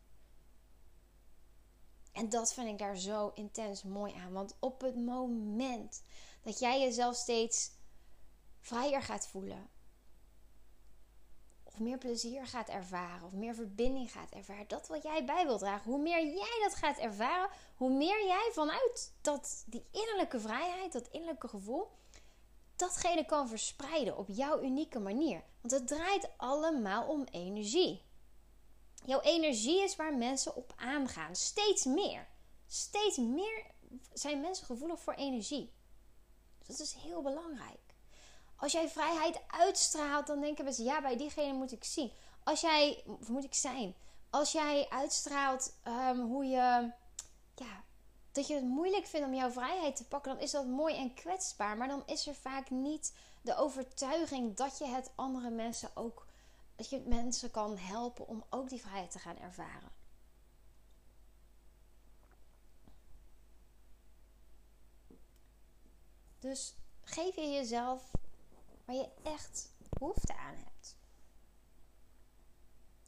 En 2.12 2.28
dat 2.28 2.52
vind 2.52 2.68
ik 2.68 2.78
daar 2.78 2.96
zo 2.96 3.30
intens 3.34 3.82
mooi 3.82 4.14
aan. 4.14 4.32
Want 4.32 4.56
op 4.58 4.80
het 4.80 4.96
moment 4.96 6.02
dat 6.42 6.58
jij 6.58 6.80
jezelf 6.80 7.16
steeds 7.16 7.70
vrijer 8.60 9.02
gaat 9.02 9.26
voelen, 9.26 9.68
meer 11.80 11.98
plezier 11.98 12.46
gaat 12.46 12.68
ervaren, 12.68 13.26
of 13.26 13.32
meer 13.32 13.54
verbinding 13.54 14.12
gaat 14.12 14.30
ervaren, 14.30 14.68
dat 14.68 14.88
wat 14.88 15.02
jij 15.02 15.24
bij 15.24 15.44
wilt 15.46 15.58
dragen, 15.58 15.90
hoe 15.90 16.02
meer 16.02 16.24
jij 16.24 16.58
dat 16.62 16.74
gaat 16.74 16.98
ervaren, 16.98 17.50
hoe 17.76 17.90
meer 17.90 18.26
jij 18.26 18.50
vanuit 18.52 19.12
dat, 19.20 19.64
die 19.66 19.84
innerlijke 19.90 20.40
vrijheid, 20.40 20.92
dat 20.92 21.08
innerlijke 21.08 21.48
gevoel, 21.48 21.88
datgene 22.76 23.24
kan 23.24 23.48
verspreiden 23.48 24.16
op 24.16 24.28
jouw 24.28 24.62
unieke 24.62 24.98
manier. 24.98 25.42
Want 25.60 25.72
het 25.72 25.86
draait 25.88 26.28
allemaal 26.36 27.06
om 27.06 27.24
energie. 27.30 28.02
Jouw 29.04 29.20
energie 29.20 29.82
is 29.82 29.96
waar 29.96 30.14
mensen 30.14 30.56
op 30.56 30.72
aangaan. 30.76 31.36
Steeds 31.36 31.84
meer. 31.84 32.28
Steeds 32.66 33.16
meer 33.16 33.64
zijn 34.12 34.40
mensen 34.40 34.66
gevoelig 34.66 35.00
voor 35.00 35.14
energie. 35.14 35.72
Dus 36.58 36.76
dat 36.76 36.86
is 36.86 36.92
heel 36.92 37.22
belangrijk. 37.22 37.89
Als 38.60 38.72
jij 38.72 38.88
vrijheid 38.88 39.40
uitstraalt, 39.46 40.26
dan 40.26 40.40
denken 40.40 40.64
we, 40.64 40.82
ja, 40.82 41.00
bij 41.00 41.16
diegene 41.16 41.52
moet 41.52 41.72
ik 41.72 41.84
zien. 41.84 42.12
Als 42.44 42.60
jij, 42.60 43.04
moet 43.28 43.44
ik 43.44 43.54
zijn. 43.54 43.94
Als 44.30 44.52
jij 44.52 44.86
uitstraalt 44.88 45.76
um, 45.84 46.20
hoe 46.20 46.44
je, 46.44 46.92
ja, 47.54 47.84
dat 48.32 48.46
je 48.46 48.54
het 48.54 48.64
moeilijk 48.64 49.06
vindt 49.06 49.26
om 49.26 49.34
jouw 49.34 49.50
vrijheid 49.50 49.96
te 49.96 50.04
pakken, 50.04 50.32
dan 50.32 50.42
is 50.42 50.50
dat 50.50 50.66
mooi 50.66 50.96
en 50.96 51.14
kwetsbaar. 51.14 51.76
Maar 51.76 51.88
dan 51.88 52.02
is 52.06 52.26
er 52.26 52.34
vaak 52.34 52.70
niet 52.70 53.14
de 53.42 53.56
overtuiging 53.56 54.56
dat 54.56 54.78
je 54.78 54.86
het 54.86 55.10
andere 55.14 55.50
mensen 55.50 55.90
ook, 55.94 56.26
dat 56.76 56.90
je 56.90 57.00
mensen 57.06 57.50
kan 57.50 57.76
helpen 57.76 58.28
om 58.28 58.44
ook 58.50 58.68
die 58.68 58.80
vrijheid 58.80 59.10
te 59.10 59.18
gaan 59.18 59.38
ervaren. 59.38 59.98
Dus 66.38 66.74
geef 67.02 67.34
je 67.34 67.50
jezelf 67.50 68.10
waar 68.90 68.98
je 68.98 69.08
echt 69.22 69.72
behoefte 69.88 70.36
aan 70.36 70.54
hebt. 70.54 70.96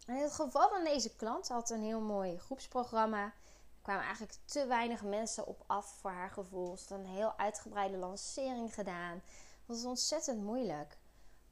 in 0.07 0.15
het 0.15 0.33
geval 0.33 0.69
van 0.69 0.85
deze 0.85 1.17
klant 1.17 1.49
had 1.49 1.71
een 1.71 1.83
heel 1.83 2.01
mooi 2.01 2.39
groepsprogramma. 2.39 3.25
Er 3.25 3.83
kwamen 3.83 4.05
eigenlijk 4.05 4.39
te 4.45 4.67
weinig 4.67 5.03
mensen 5.03 5.47
op 5.47 5.65
af 5.67 5.87
voor 5.87 6.11
haar 6.11 6.31
gevoel. 6.31 6.77
Ze 6.77 6.87
had 6.89 6.99
een 6.99 7.07
heel 7.07 7.39
uitgebreide 7.39 7.97
lancering 7.97 8.75
gedaan. 8.75 9.23
Dat 9.67 9.77
was 9.77 9.85
ontzettend 9.85 10.43
moeilijk. 10.43 10.99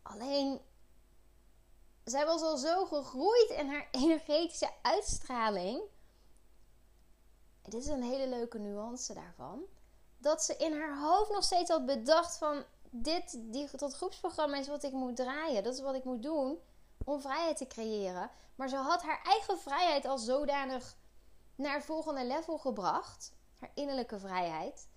Alleen, 0.02 0.60
zij 2.04 2.26
was 2.26 2.42
al 2.42 2.56
zo 2.56 2.86
gegroeid 2.86 3.50
in 3.50 3.68
haar 3.68 3.88
energetische 4.02 4.70
uitstraling. 4.82 5.82
Dit 7.62 7.74
is 7.74 7.86
een 7.86 8.02
hele 8.02 8.28
leuke 8.28 8.58
nuance 8.58 9.14
daarvan 9.14 9.64
dat 10.20 10.42
ze 10.42 10.56
in 10.56 10.78
haar 10.78 11.00
hoofd 11.00 11.30
nog 11.30 11.44
steeds 11.44 11.70
had 11.70 11.86
bedacht 11.86 12.36
van 12.36 12.64
dit, 12.90 13.38
die, 13.52 13.68
dat 13.76 13.94
groepsprogramma 13.94 14.56
is 14.56 14.68
wat 14.68 14.82
ik 14.82 14.92
moet 14.92 15.16
draaien. 15.16 15.62
Dat 15.62 15.74
is 15.74 15.80
wat 15.80 15.94
ik 15.94 16.04
moet 16.04 16.22
doen 16.22 16.58
om 17.04 17.20
vrijheid 17.20 17.56
te 17.56 17.66
creëren. 17.66 18.30
Maar 18.54 18.68
ze 18.68 18.76
had 18.76 19.02
haar 19.02 19.22
eigen 19.22 19.58
vrijheid 19.58 20.04
al 20.04 20.18
zodanig 20.18 20.96
naar 21.54 21.74
het 21.74 21.84
volgende 21.84 22.24
level 22.26 22.58
gebracht. 22.58 23.32
Haar 23.58 23.70
innerlijke 23.74 24.18
vrijheid. 24.18 24.88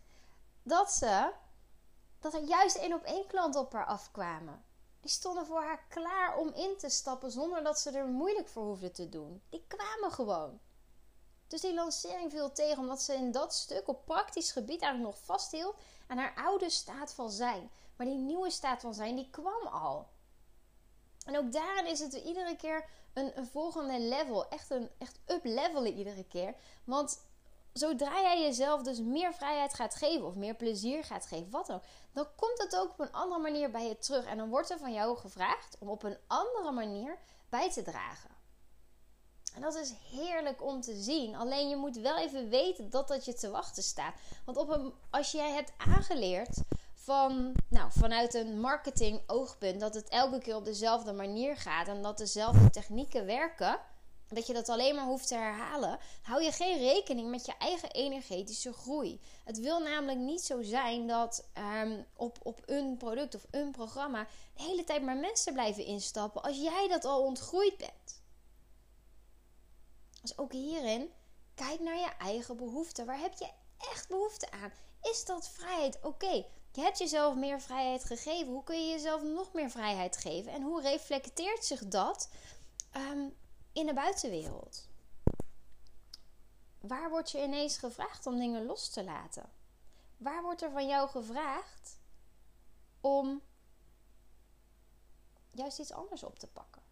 Dat 0.63 0.91
ze, 0.91 1.31
dat 2.19 2.33
er 2.33 2.43
juist 2.43 2.75
één 2.75 2.93
op 2.93 3.03
één 3.03 3.27
klanten 3.27 3.61
op 3.61 3.73
haar 3.73 3.85
afkwamen. 3.85 4.63
Die 4.99 5.11
stonden 5.11 5.45
voor 5.45 5.61
haar 5.61 5.85
klaar 5.89 6.37
om 6.37 6.53
in 6.53 6.77
te 6.77 6.89
stappen 6.89 7.31
zonder 7.31 7.63
dat 7.63 7.79
ze 7.79 7.91
er 7.91 8.05
moeilijk 8.05 8.47
voor 8.47 8.63
hoefde 8.63 8.91
te 8.91 9.09
doen. 9.09 9.41
Die 9.49 9.65
kwamen 9.67 10.11
gewoon. 10.11 10.59
Dus 11.53 11.61
die 11.61 11.73
lancering 11.73 12.31
viel 12.31 12.51
tegen 12.51 12.77
omdat 12.77 13.01
ze 13.01 13.13
in 13.13 13.31
dat 13.31 13.53
stuk 13.53 13.87
op 13.87 14.05
praktisch 14.05 14.51
gebied 14.51 14.81
eigenlijk 14.81 15.15
nog 15.15 15.25
vasthield 15.25 15.75
aan 16.07 16.17
haar 16.17 16.33
oude 16.35 16.69
staat 16.69 17.13
van 17.13 17.31
zijn. 17.31 17.71
Maar 17.95 18.07
die 18.07 18.17
nieuwe 18.17 18.49
staat 18.49 18.81
van 18.81 18.93
zijn, 18.93 19.15
die 19.15 19.29
kwam 19.29 19.67
al. 19.67 20.07
En 21.25 21.37
ook 21.37 21.51
daarin 21.51 21.85
is 21.85 21.99
het 21.99 22.13
iedere 22.13 22.55
keer 22.55 22.85
een, 23.13 23.47
volgende 23.47 23.99
level. 23.99 24.49
Echt 24.49 24.69
een 24.69 24.89
echt 24.97 25.19
up-levelen 25.25 25.93
iedere 25.93 26.23
keer. 26.23 26.55
Want 26.83 27.19
zodra 27.73 28.21
jij 28.21 28.41
jezelf 28.41 28.81
dus 28.81 28.99
meer 28.99 29.33
vrijheid 29.33 29.73
gaat 29.73 29.95
geven 29.95 30.25
of 30.25 30.35
meer 30.35 30.55
plezier 30.55 31.03
gaat 31.03 31.25
geven, 31.25 31.49
wat 31.49 31.71
ook, 31.71 31.83
dan 32.11 32.27
komt 32.35 32.61
het 32.61 32.75
ook 32.75 32.91
op 32.91 32.99
een 32.99 33.11
andere 33.11 33.41
manier 33.41 33.71
bij 33.71 33.87
je 33.87 33.97
terug. 33.97 34.25
En 34.25 34.37
dan 34.37 34.49
wordt 34.49 34.69
er 34.69 34.79
van 34.79 34.93
jou 34.93 35.17
gevraagd 35.17 35.77
om 35.79 35.89
op 35.89 36.03
een 36.03 36.17
andere 36.27 36.71
manier 36.71 37.17
bij 37.49 37.71
te 37.71 37.81
dragen. 37.81 38.32
En 39.55 39.61
dat 39.61 39.75
is 39.75 39.93
heerlijk 40.11 40.63
om 40.63 40.81
te 40.81 40.95
zien. 40.95 41.35
Alleen 41.35 41.69
je 41.69 41.75
moet 41.75 41.97
wel 41.97 42.17
even 42.17 42.49
weten 42.49 42.89
dat 42.89 43.07
dat 43.07 43.25
je 43.25 43.33
te 43.33 43.49
wachten 43.49 43.83
staat. 43.83 44.13
Want 44.45 44.57
op 44.57 44.69
een, 44.69 44.93
als 45.09 45.31
jij 45.31 45.51
hebt 45.51 45.71
aangeleerd 45.77 46.57
van, 46.93 47.53
nou, 47.69 47.91
vanuit 47.91 48.33
een 48.33 48.59
marketing 48.59 49.21
oogpunt 49.27 49.79
dat 49.79 49.93
het 49.93 50.09
elke 50.09 50.39
keer 50.39 50.55
op 50.55 50.65
dezelfde 50.65 51.13
manier 51.13 51.57
gaat 51.57 51.87
en 51.87 52.01
dat 52.01 52.17
dezelfde 52.17 52.69
technieken 52.69 53.25
werken, 53.25 53.79
dat 54.27 54.47
je 54.47 54.53
dat 54.53 54.69
alleen 54.69 54.95
maar 54.95 55.05
hoeft 55.05 55.27
te 55.27 55.35
herhalen, 55.35 55.99
hou 56.21 56.43
je 56.43 56.51
geen 56.51 56.77
rekening 56.77 57.29
met 57.29 57.45
je 57.45 57.53
eigen 57.59 57.91
energetische 57.91 58.73
groei. 58.73 59.19
Het 59.43 59.59
wil 59.59 59.79
namelijk 59.79 60.19
niet 60.19 60.41
zo 60.41 60.61
zijn 60.61 61.07
dat 61.07 61.47
ehm, 61.53 62.01
op, 62.15 62.37
op 62.43 62.61
een 62.65 62.97
product 62.97 63.35
of 63.35 63.45
een 63.51 63.71
programma 63.71 64.27
de 64.55 64.63
hele 64.63 64.83
tijd 64.83 65.01
maar 65.01 65.17
mensen 65.17 65.53
blijven 65.53 65.85
instappen 65.85 66.41
als 66.41 66.57
jij 66.57 66.87
dat 66.87 67.05
al 67.05 67.23
ontgroeid 67.23 67.77
bent. 67.77 68.21
Dus 70.23 70.37
ook 70.37 70.51
hierin, 70.51 71.11
kijk 71.55 71.79
naar 71.79 71.97
je 71.97 72.11
eigen 72.17 72.57
behoeften. 72.57 73.05
Waar 73.05 73.19
heb 73.19 73.33
je 73.33 73.49
echt 73.77 74.07
behoefte 74.07 74.51
aan? 74.51 74.71
Is 75.01 75.25
dat 75.25 75.49
vrijheid? 75.49 76.01
Oké, 76.01 76.45
je 76.71 76.81
hebt 76.81 76.97
jezelf 76.97 77.35
meer 77.35 77.61
vrijheid 77.61 78.03
gegeven. 78.03 78.53
Hoe 78.53 78.63
kun 78.63 78.85
je 78.85 78.91
jezelf 78.91 79.23
nog 79.23 79.53
meer 79.53 79.69
vrijheid 79.69 80.17
geven? 80.17 80.51
En 80.51 80.61
hoe 80.61 80.81
reflecteert 80.81 81.65
zich 81.65 81.87
dat 81.87 82.29
ehm, 82.91 83.29
in 83.73 83.85
de 83.85 83.93
buitenwereld? 83.93 84.87
Waar 86.79 87.09
wordt 87.09 87.31
je 87.31 87.43
ineens 87.43 87.77
gevraagd 87.77 88.25
om 88.25 88.39
dingen 88.39 88.65
los 88.65 88.89
te 88.89 89.03
laten? 89.03 89.51
Waar 90.17 90.41
wordt 90.41 90.61
er 90.61 90.71
van 90.71 90.87
jou 90.87 91.09
gevraagd 91.09 91.99
om 93.01 93.41
juist 95.51 95.79
iets 95.79 95.91
anders 95.91 96.23
op 96.23 96.39
te 96.39 96.47
pakken? 96.47 96.82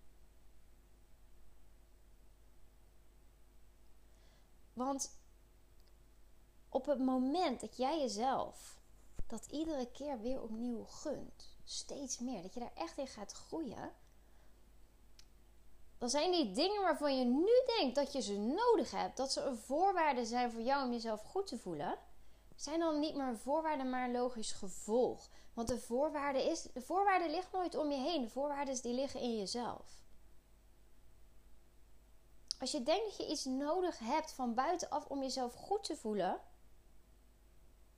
Want 4.74 5.20
op 6.70 6.86
het 6.86 7.00
moment 7.00 7.62
dat 7.62 7.78
jij 7.78 8.00
jezelf 8.00 8.80
dat 9.28 9.46
iedere 9.46 9.92
keer 9.92 10.20
weer 10.20 10.42
opnieuw 10.42 10.84
gunt, 10.84 11.58
steeds 11.64 12.20
meer, 12.20 12.42
dat 12.42 12.54
je 12.54 12.60
daar 12.60 12.74
echt 12.76 12.98
in 12.98 13.08
gaat 13.08 13.32
groeien, 13.32 13.92
dan 15.98 16.10
zijn 16.10 16.32
die 16.32 16.52
dingen 16.52 16.82
waarvan 16.82 17.18
je 17.18 17.26
nu 17.26 17.78
denkt 17.78 17.96
dat 17.96 18.14
je 18.14 18.22
ze 18.22 18.38
nodig 18.38 18.92
hebt, 18.92 19.18
dat 19.18 19.32
ze 19.32 19.42
een 19.42 19.58
voorwaarde 19.58 20.26
zijn 20.26 20.52
voor 20.52 20.62
jou 20.62 20.86
om 20.86 20.92
jezelf 20.92 21.22
goed 21.24 21.48
te 21.48 21.58
voelen, 21.58 21.98
zijn 22.56 22.80
dan 22.80 23.00
niet 23.00 23.16
meer 23.16 23.28
een 23.28 23.38
voorwaarde, 23.38 23.84
maar 23.84 24.06
een 24.06 24.12
logisch 24.12 24.52
gevolg. 24.52 25.30
Want 25.54 25.68
de 25.68 25.80
voorwaarde, 25.80 26.44
is, 26.44 26.62
de 26.62 26.82
voorwaarde 26.82 27.30
ligt 27.30 27.52
nooit 27.52 27.76
om 27.76 27.92
je 27.92 27.98
heen. 27.98 28.22
De 28.22 28.30
voorwaarden 28.30 28.82
die 28.82 28.94
liggen 28.94 29.20
in 29.20 29.38
jezelf. 29.38 30.02
Als 32.62 32.72
je 32.72 32.84
denkt 32.84 33.06
dat 33.06 33.18
je 33.18 33.32
iets 33.32 33.46
nodig 33.46 34.00
hebt 34.00 34.32
van 34.32 34.54
buitenaf 34.54 35.06
om 35.06 35.22
jezelf 35.22 35.54
goed 35.54 35.84
te 35.84 35.96
voelen, 35.96 36.40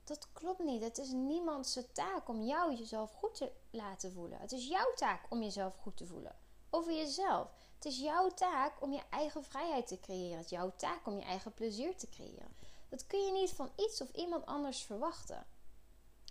dat 0.03 0.31
klopt 0.31 0.63
niet. 0.63 0.83
Het 0.83 0.97
is 0.97 1.11
niemands 1.11 1.79
taak 1.91 2.27
om 2.27 2.43
jou 2.43 2.75
jezelf 2.75 3.11
goed 3.11 3.35
te 3.35 3.51
laten 3.69 4.11
voelen. 4.11 4.39
Het 4.39 4.51
is 4.51 4.67
jouw 4.67 4.93
taak 4.95 5.25
om 5.29 5.41
jezelf 5.41 5.75
goed 5.75 5.97
te 5.97 6.05
voelen. 6.05 6.35
Over 6.69 6.93
jezelf. 6.93 7.49
Het 7.75 7.85
is 7.85 7.99
jouw 7.99 8.29
taak 8.29 8.81
om 8.81 8.93
je 8.93 9.01
eigen 9.09 9.43
vrijheid 9.43 9.87
te 9.87 9.99
creëren. 9.99 10.37
Het 10.37 10.45
is 10.45 10.51
jouw 10.51 10.73
taak 10.75 11.05
om 11.05 11.15
je 11.15 11.23
eigen 11.23 11.53
plezier 11.53 11.97
te 11.97 12.09
creëren. 12.09 12.55
Dat 12.89 13.07
kun 13.07 13.25
je 13.25 13.31
niet 13.31 13.51
van 13.51 13.71
iets 13.75 14.01
of 14.01 14.11
iemand 14.11 14.45
anders 14.45 14.81
verwachten. 14.81 15.45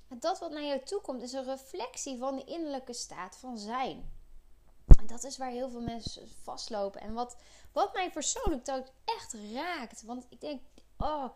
En 0.09 0.21
dat 0.21 0.39
wat 0.39 0.51
naar 0.51 0.65
jou 0.65 0.83
toe 0.83 1.01
komt 1.01 1.23
is 1.23 1.33
een 1.33 1.45
reflectie 1.45 2.19
van 2.19 2.37
de 2.37 2.45
innerlijke 2.45 2.93
staat 2.93 3.37
van 3.37 3.59
zijn. 3.59 4.22
En 5.03 5.09
dat 5.09 5.25
is 5.25 5.37
waar 5.37 5.51
heel 5.51 5.71
veel 5.71 5.81
mensen 5.81 6.29
vastlopen. 6.43 7.01
En 7.01 7.13
wat, 7.13 7.37
wat 7.73 7.93
mij 7.93 8.11
persoonlijk 8.11 8.69
ook 8.69 8.87
echt 9.05 9.35
raakt. 9.53 10.03
Want 10.03 10.27
ik 10.29 10.41
denk, 10.41 10.63
oh, 10.97 11.29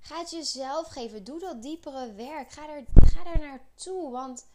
ga 0.00 0.18
het 0.18 0.30
jezelf 0.30 0.88
geven. 0.88 1.24
Doe 1.24 1.40
dat 1.40 1.62
diepere 1.62 2.12
werk. 2.12 2.50
Ga 2.50 2.68
er, 2.68 2.84
ga 2.94 3.24
er 3.24 3.38
naartoe. 3.38 4.10
Want 4.10 4.46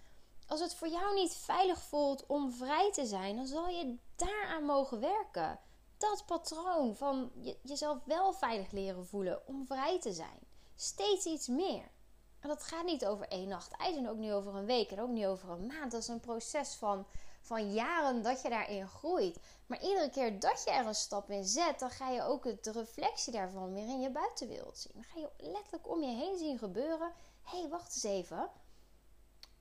als 0.48 0.60
het 0.60 0.75
voor 0.75 0.88
jou 0.88 1.15
niet 1.15 1.34
veilig 1.36 1.82
voelt 1.82 2.25
om 2.25 2.53
vrij 2.53 2.91
te 2.91 3.06
zijn, 3.06 3.36
dan 3.36 3.48
zal 3.48 3.68
je 3.68 3.98
daaraan 4.15 4.63
mogen 4.63 5.00
werken. 5.00 5.60
Dat 5.98 6.25
patroon 6.25 6.96
van 6.96 7.32
jezelf 7.62 7.98
wel 8.06 8.34
veilig 8.34 8.72
leren 8.72 9.08
voelen 9.08 9.48
om 9.48 9.65
vrij 9.65 10.00
te 10.00 10.13
zijn. 10.13 10.39
Steeds 10.75 11.25
iets 11.25 11.48
meer. 11.48 11.91
En 12.39 12.50
dat 12.50 12.63
gaat 12.63 12.86
niet 12.86 13.06
over 13.06 13.27
één 13.27 13.48
nacht 13.48 13.72
ijs 13.72 13.96
en 13.96 14.10
ook 14.10 14.18
niet 14.18 14.32
over 14.32 14.56
een 14.56 14.65
week 14.65 14.91
en 14.91 15.01
ook 15.01 15.10
niet 15.10 15.25
over 15.25 15.50
een 15.50 15.65
maand. 15.65 15.91
Dat 15.91 16.01
is 16.01 16.08
een 16.08 16.20
proces 16.20 16.74
van 16.74 17.06
van 17.41 17.74
jaren 17.74 18.21
dat 18.21 18.41
je 18.41 18.50
daarin 18.50 18.88
groeit. 18.88 19.38
Maar 19.65 19.81
iedere 19.81 20.10
keer 20.10 20.39
dat 20.39 20.63
je 20.63 20.71
er 20.71 20.86
een 20.86 20.95
stap 20.95 21.29
in 21.29 21.45
zet, 21.45 21.79
dan 21.79 21.89
ga 21.89 22.10
je 22.10 22.24
ook 22.24 22.63
de 22.63 22.71
reflectie 22.71 23.33
daarvan 23.33 23.74
weer 23.74 23.88
in 23.88 24.01
je 24.01 24.10
buitenwereld 24.10 24.77
zien. 24.77 24.91
Dan 24.93 25.03
ga 25.03 25.19
je 25.19 25.29
letterlijk 25.38 25.89
om 25.89 26.01
je 26.01 26.15
heen 26.15 26.38
zien 26.38 26.57
gebeuren. 26.57 27.12
Hé, 27.43 27.60
hey, 27.60 27.69
wacht 27.69 27.93
eens 27.93 28.03
even. 28.03 28.50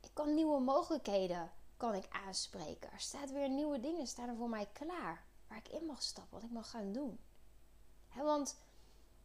Ik 0.00 0.10
kan 0.12 0.34
nieuwe 0.34 0.60
mogelijkheden 0.60 1.50
kan 1.76 1.94
ik 1.94 2.06
aanspreken. 2.26 2.92
Er 2.92 3.00
staat 3.00 3.30
weer 3.30 3.49
nieuwe 3.49 3.80
dingen, 3.80 4.06
staan 4.06 4.28
er 4.28 4.37
voor 4.37 4.49
mij 4.49 4.68
klaar. 4.72 5.25
Waar 5.49 5.58
ik 5.58 5.68
in 5.68 5.87
mag 5.87 6.02
stappen, 6.02 6.32
wat 6.32 6.42
ik 6.42 6.50
mag 6.50 6.70
gaan 6.70 6.92
doen. 6.92 7.20
want, 8.14 8.56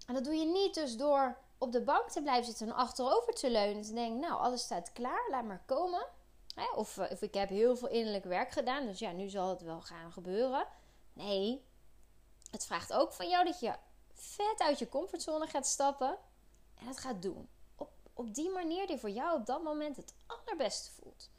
en 0.08 0.14
dat 0.14 0.24
doe 0.24 0.36
je 0.36 0.46
niet 0.46 0.74
dus 0.74 0.98
door 0.98 1.38
op 1.58 1.72
de 1.72 1.82
bank 1.82 2.10
te 2.10 2.22
blijven 2.22 2.46
zitten 2.46 2.68
en 2.68 2.74
achterover 2.74 3.34
te 3.34 3.52
leunen. 3.52 3.76
En 3.76 3.82
te 3.82 3.94
denken, 3.94 4.20
nou, 4.20 4.34
alles 4.34 4.62
staat 4.62 4.92
klaar, 4.92 5.28
laat 5.30 5.44
maar 5.44 5.64
komen. 5.66 6.08
Of, 6.76 6.98
eh, 6.98 7.12
of 7.12 7.22
ik 7.22 7.34
heb 7.34 7.50
heel 7.50 7.78
veel 7.78 7.90
innerlijk 7.90 8.24
werk 8.24 8.52
gedaan, 8.52 8.86
dus 8.86 9.00
ja, 9.00 9.12
nu 9.12 9.30
zal 9.30 9.50
het 9.50 9.62
wel 9.62 9.82
gaan 9.82 10.12
gebeuren. 10.12 10.68
Nee, 11.14 11.66
het 12.52 12.66
vraagt 12.66 12.94
ook 12.94 13.14
van 13.14 13.30
jou 13.30 13.46
dat 13.46 13.60
je 13.60 13.76
vet 14.14 14.60
uit 14.60 14.80
je 14.80 14.90
comfortzone 14.90 15.48
gaat 15.48 15.68
stappen 15.68 16.18
en 16.76 16.88
het 16.88 16.98
gaat 16.98 17.22
doen. 17.22 17.50
Op, 17.76 17.92
op 18.14 18.34
die 18.34 18.50
manier 18.50 18.88
die 18.88 18.98
voor 18.98 19.10
jou 19.10 19.40
op 19.40 19.46
dat 19.46 19.64
moment 19.64 19.96
het 19.96 20.14
allerbeste 20.26 20.92
voelt. 20.92 21.30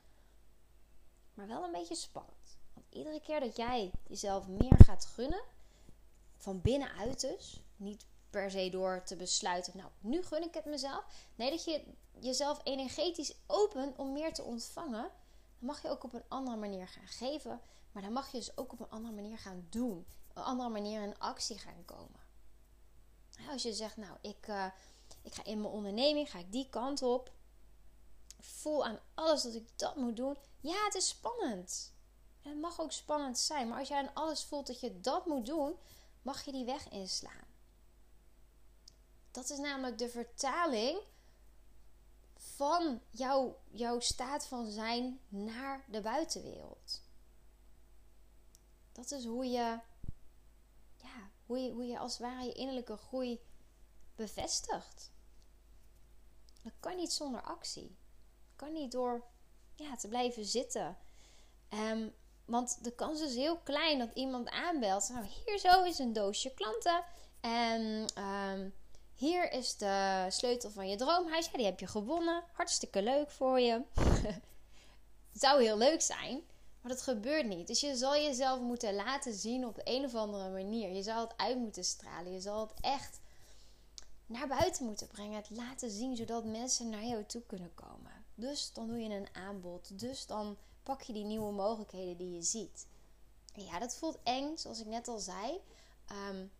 Maar 1.34 1.46
wel 1.46 1.64
een 1.64 1.72
beetje 1.72 1.94
spannend. 1.94 2.58
Want 2.74 2.86
iedere 2.90 3.20
keer 3.20 3.40
dat 3.40 3.56
jij 3.56 3.92
jezelf 4.06 4.48
meer 4.48 4.84
gaat 4.84 5.06
gunnen, 5.06 5.42
van 6.36 6.60
binnenuit 6.60 7.20
dus, 7.20 7.60
niet 7.76 8.06
per 8.30 8.50
se 8.50 8.70
door 8.70 9.02
te 9.02 9.16
besluiten, 9.16 9.76
nou, 9.76 9.90
nu 10.00 10.22
gun 10.22 10.42
ik 10.42 10.54
het 10.54 10.64
mezelf. 10.64 11.04
Nee, 11.34 11.50
dat 11.50 11.64
je 11.64 11.84
jezelf 12.20 12.60
energetisch 12.64 13.34
opent 13.46 13.96
om 13.96 14.12
meer 14.12 14.34
te 14.34 14.42
ontvangen. 14.42 15.10
Dan 15.58 15.68
mag 15.68 15.82
je 15.82 15.88
ook 15.88 16.04
op 16.04 16.12
een 16.12 16.24
andere 16.28 16.56
manier 16.56 16.88
gaan 16.88 17.06
geven. 17.06 17.60
Maar 17.92 18.02
dan 18.02 18.12
mag 18.12 18.32
je 18.32 18.38
dus 18.38 18.56
ook 18.56 18.72
op 18.72 18.80
een 18.80 18.90
andere 18.90 19.14
manier 19.14 19.38
gaan 19.38 19.66
doen. 19.70 20.06
Op 20.28 20.36
een 20.36 20.42
andere 20.42 20.68
manier 20.68 21.02
in 21.02 21.18
actie 21.18 21.58
gaan 21.58 21.84
komen. 21.84 22.20
Als 23.50 23.62
je 23.62 23.72
zegt, 23.72 23.96
nou, 23.96 24.16
ik, 24.20 24.46
uh, 24.46 24.66
ik 25.22 25.34
ga 25.34 25.44
in 25.44 25.60
mijn 25.60 25.72
onderneming, 25.72 26.30
ga 26.30 26.38
ik 26.38 26.52
die 26.52 26.68
kant 26.70 27.02
op. 27.02 27.32
Voel 28.40 28.84
aan 28.84 28.98
alles 29.14 29.42
dat 29.42 29.54
ik 29.54 29.78
dat 29.78 29.96
moet 29.96 30.16
doen. 30.16 30.36
Ja, 30.60 30.84
het 30.84 30.94
is 30.94 31.08
spannend. 31.08 31.92
En 32.42 32.50
het 32.50 32.60
mag 32.60 32.80
ook 32.80 32.92
spannend 32.92 33.38
zijn. 33.38 33.68
Maar 33.68 33.78
als 33.78 33.88
jij 33.88 33.98
aan 33.98 34.14
alles 34.14 34.44
voelt 34.44 34.66
dat 34.66 34.80
je 34.80 35.00
dat 35.00 35.26
moet 35.26 35.46
doen, 35.46 35.76
mag 36.22 36.44
je 36.44 36.52
die 36.52 36.64
weg 36.64 36.88
inslaan. 36.88 37.46
Dat 39.30 39.50
is 39.50 39.58
namelijk 39.58 39.98
de 39.98 40.08
vertaling 40.08 40.98
van 42.54 43.00
jouw, 43.10 43.58
jouw 43.70 44.00
staat 44.00 44.46
van 44.46 44.70
zijn 44.70 45.20
naar 45.28 45.84
de 45.88 46.00
buitenwereld. 46.00 47.02
Dat 48.92 49.10
is 49.10 49.24
hoe 49.24 49.46
je, 49.46 49.78
ja, 50.96 51.30
hoe 51.46 51.58
je, 51.58 51.70
hoe 51.72 51.86
je 51.86 51.98
als 51.98 52.12
het 52.12 52.20
ware 52.20 52.44
je 52.44 52.52
innerlijke 52.52 52.96
groei 52.96 53.40
bevestigt. 54.14 55.12
Dat 56.62 56.72
kan 56.80 56.96
niet 56.96 57.12
zonder 57.12 57.42
actie. 57.42 57.96
Kan 58.56 58.72
niet 58.72 58.92
door 58.92 59.24
ja, 59.74 59.96
te 59.96 60.08
blijven 60.08 60.44
zitten. 60.44 60.96
Um, 61.70 62.14
want 62.44 62.84
de 62.84 62.94
kans 62.94 63.20
is 63.20 63.34
heel 63.34 63.58
klein 63.58 63.98
dat 63.98 64.14
iemand 64.14 64.48
aanbelt. 64.48 65.08
Nou, 65.08 65.24
hier 65.24 65.58
zo 65.58 65.84
is 65.84 65.98
een 65.98 66.12
doosje 66.12 66.54
klanten. 66.54 67.04
En 67.40 68.06
um, 68.22 68.74
hier 69.16 69.52
is 69.52 69.76
de 69.76 70.26
sleutel 70.28 70.70
van 70.70 70.88
je 70.88 70.96
droomhuis. 70.96 71.46
Ja, 71.46 71.56
die 71.56 71.66
heb 71.66 71.80
je 71.80 71.86
gewonnen. 71.86 72.44
Hartstikke 72.52 73.02
leuk 73.02 73.30
voor 73.30 73.60
je. 73.60 73.82
het 75.32 75.40
zou 75.40 75.62
heel 75.62 75.78
leuk 75.78 76.00
zijn. 76.02 76.42
Maar 76.80 76.92
dat 76.92 77.02
gebeurt 77.02 77.46
niet. 77.46 77.66
Dus 77.66 77.80
je 77.80 77.96
zal 77.96 78.14
jezelf 78.14 78.60
moeten 78.60 78.94
laten 78.94 79.34
zien 79.34 79.66
op 79.66 79.80
een 79.84 80.04
of 80.04 80.14
andere 80.14 80.50
manier. 80.50 80.92
Je 80.92 81.02
zal 81.02 81.20
het 81.20 81.36
uit 81.36 81.58
moeten 81.58 81.84
stralen. 81.84 82.32
Je 82.32 82.40
zal 82.40 82.60
het 82.60 82.72
echt 82.80 83.20
naar 84.26 84.48
buiten 84.48 84.84
moeten 84.84 85.06
brengen. 85.06 85.36
Het 85.36 85.50
laten 85.50 85.90
zien 85.90 86.16
zodat 86.16 86.44
mensen 86.44 86.88
naar 86.88 87.04
jou 87.04 87.24
toe 87.24 87.42
kunnen 87.46 87.74
komen. 87.74 88.24
Dus 88.34 88.72
dan 88.72 88.86
doe 88.86 88.98
je 88.98 89.14
een 89.14 89.28
aanbod. 89.32 89.98
Dus 89.98 90.26
dan 90.26 90.56
pak 90.82 91.02
je 91.02 91.12
die 91.12 91.24
nieuwe 91.24 91.52
mogelijkheden 91.52 92.16
die 92.16 92.34
je 92.34 92.42
ziet. 92.42 92.86
ja, 93.54 93.78
dat 93.78 93.96
voelt 93.96 94.18
eng, 94.22 94.56
zoals 94.56 94.80
ik 94.80 94.86
net 94.86 95.08
al 95.08 95.18
zei. 95.18 95.60
Um, 96.30 96.50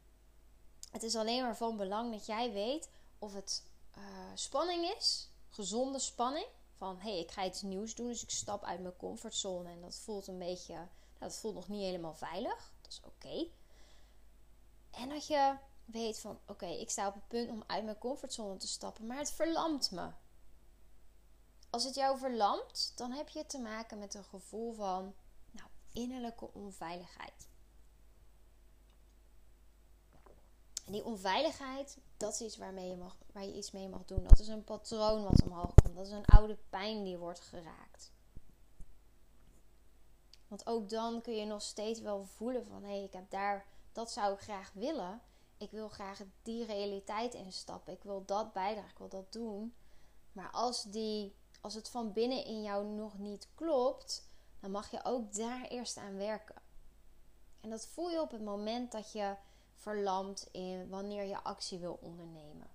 het 0.97 1.05
is 1.05 1.17
alleen 1.17 1.43
maar 1.43 1.57
van 1.57 1.77
belang 1.77 2.13
dat 2.13 2.27
jij 2.27 2.53
weet 2.53 2.89
of 3.19 3.33
het 3.33 3.63
uh, 3.99 4.05
spanning 4.35 4.95
is, 4.97 5.29
gezonde 5.49 5.99
spanning. 5.99 6.47
Van 6.77 6.99
hé, 6.99 7.11
hey, 7.11 7.21
ik 7.21 7.31
ga 7.31 7.45
iets 7.45 7.63
nieuws 7.63 7.95
doen, 7.95 8.07
dus 8.07 8.23
ik 8.23 8.31
stap 8.31 8.65
uit 8.65 8.81
mijn 8.81 8.97
comfortzone 8.97 9.71
en 9.71 9.81
dat 9.81 9.95
voelt 9.95 10.27
een 10.27 10.39
beetje, 10.39 10.75
nou, 10.75 10.89
dat 11.19 11.37
voelt 11.37 11.55
nog 11.55 11.69
niet 11.69 11.83
helemaal 11.83 12.15
veilig. 12.15 12.73
Dat 12.81 12.91
is 12.91 13.01
oké. 13.05 13.47
En 14.91 15.09
dat 15.09 15.27
je 15.27 15.57
weet 15.85 16.19
van 16.19 16.39
oké, 16.47 16.67
ik 16.67 16.91
sta 16.91 17.09
op 17.09 17.15
het 17.15 17.29
punt 17.29 17.51
om 17.51 17.65
uit 17.67 17.85
mijn 17.85 17.99
comfortzone 17.99 18.57
te 18.57 18.69
stappen, 18.69 19.07
maar 19.07 19.19
het 19.19 19.33
verlamt 19.33 19.91
me. 19.91 20.11
Als 21.71 21.85
het 21.85 21.95
jou 21.95 22.19
verlamt, 22.19 22.93
dan 22.95 23.13
heb 23.13 23.29
je 23.29 23.47
te 23.47 23.59
maken 23.59 23.99
met 23.99 24.15
een 24.15 24.25
gevoel 24.25 24.73
van 24.73 25.15
nou, 25.51 25.69
innerlijke 25.93 26.53
onveiligheid. 26.53 27.49
En 30.87 30.93
die 30.93 31.05
onveiligheid, 31.05 31.99
dat 32.17 32.33
is 32.33 32.41
iets 32.41 32.57
waarmee 32.57 32.89
je 32.89 32.97
mag, 32.97 33.17
waar 33.33 33.45
je 33.45 33.55
iets 33.55 33.71
mee 33.71 33.89
mag 33.89 34.05
doen. 34.05 34.23
Dat 34.23 34.39
is 34.39 34.49
een 34.49 34.65
patroon 34.65 35.23
wat 35.23 35.43
omhoog 35.43 35.75
komt. 35.75 35.97
Dat 35.97 36.07
is 36.07 36.13
een 36.13 36.25
oude 36.25 36.59
pijn 36.71 37.05
die 37.05 37.19
wordt 37.19 37.41
geraakt. 37.41 38.13
Want 40.49 40.67
ook 40.67 40.89
dan 40.89 41.21
kun 41.21 41.37
je 41.37 41.45
nog 41.45 41.63
steeds 41.63 42.01
wel 42.01 42.25
voelen 42.25 42.67
van 42.67 42.85
hé, 42.85 43.03
ik 43.03 43.13
heb 43.13 43.31
daar, 43.31 43.67
dat 43.93 44.11
zou 44.13 44.35
ik 44.35 44.41
graag 44.41 44.73
willen. 44.73 45.21
Ik 45.59 45.71
wil 45.71 45.89
graag 45.89 46.21
die 46.43 46.65
realiteit 46.65 47.35
instappen. 47.35 47.93
Ik 47.93 48.03
wil 48.03 48.25
dat 48.25 48.53
bijdragen, 48.53 48.91
ik 48.91 48.99
wil 48.99 49.09
dat 49.09 49.33
doen. 49.33 49.75
Maar 50.33 50.51
als, 50.51 50.83
die, 50.83 51.37
als 51.61 51.75
het 51.75 51.89
van 51.89 52.13
binnen 52.13 52.45
in 52.45 52.63
jou 52.63 52.87
nog 52.87 53.19
niet 53.19 53.49
klopt, 53.55 54.29
dan 54.61 54.71
mag 54.71 54.91
je 54.91 55.05
ook 55.05 55.35
daar 55.35 55.65
eerst 55.65 55.97
aan 55.97 56.17
werken. 56.17 56.63
En 57.61 57.71
dat 57.71 57.87
voel 57.87 58.11
je 58.11 58.21
op 58.21 58.31
het 58.31 58.43
moment 58.43 58.93
dat 58.93 59.13
je 59.13 59.37
verlamd 59.77 60.49
in 60.53 60.89
wanneer 60.89 61.25
je 61.25 61.43
actie 61.43 61.79
wil 61.79 61.99
ondernemen. 62.01 62.71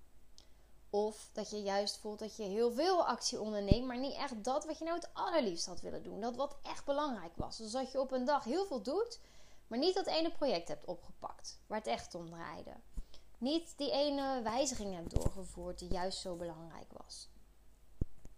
Of 0.90 1.28
dat 1.32 1.50
je 1.50 1.62
juist 1.62 1.96
voelt 1.96 2.18
dat 2.18 2.36
je 2.36 2.42
heel 2.42 2.72
veel 2.72 3.06
actie 3.06 3.40
onderneemt, 3.40 3.86
maar 3.86 3.98
niet 3.98 4.16
echt 4.16 4.44
dat 4.44 4.64
wat 4.64 4.78
je 4.78 4.84
nou 4.84 4.96
het 4.96 5.08
allerliefst 5.12 5.66
had 5.66 5.80
willen 5.80 6.02
doen. 6.02 6.20
Dat 6.20 6.36
wat 6.36 6.56
echt 6.62 6.84
belangrijk 6.84 7.36
was. 7.36 7.56
Dus 7.56 7.70
dat 7.70 7.92
je 7.92 8.00
op 8.00 8.12
een 8.12 8.24
dag 8.24 8.44
heel 8.44 8.66
veel 8.66 8.82
doet, 8.82 9.20
maar 9.66 9.78
niet 9.78 9.94
dat 9.94 10.06
ene 10.06 10.32
project 10.32 10.68
hebt 10.68 10.84
opgepakt 10.84 11.58
waar 11.66 11.78
het 11.78 11.86
echt 11.86 12.14
om 12.14 12.30
draaide. 12.30 12.74
Niet 13.38 13.72
die 13.76 13.90
ene 13.90 14.42
wijziging 14.42 14.94
hebt 14.94 15.14
doorgevoerd 15.14 15.78
die 15.78 15.92
juist 15.92 16.18
zo 16.18 16.36
belangrijk 16.36 16.92
was. 16.92 17.28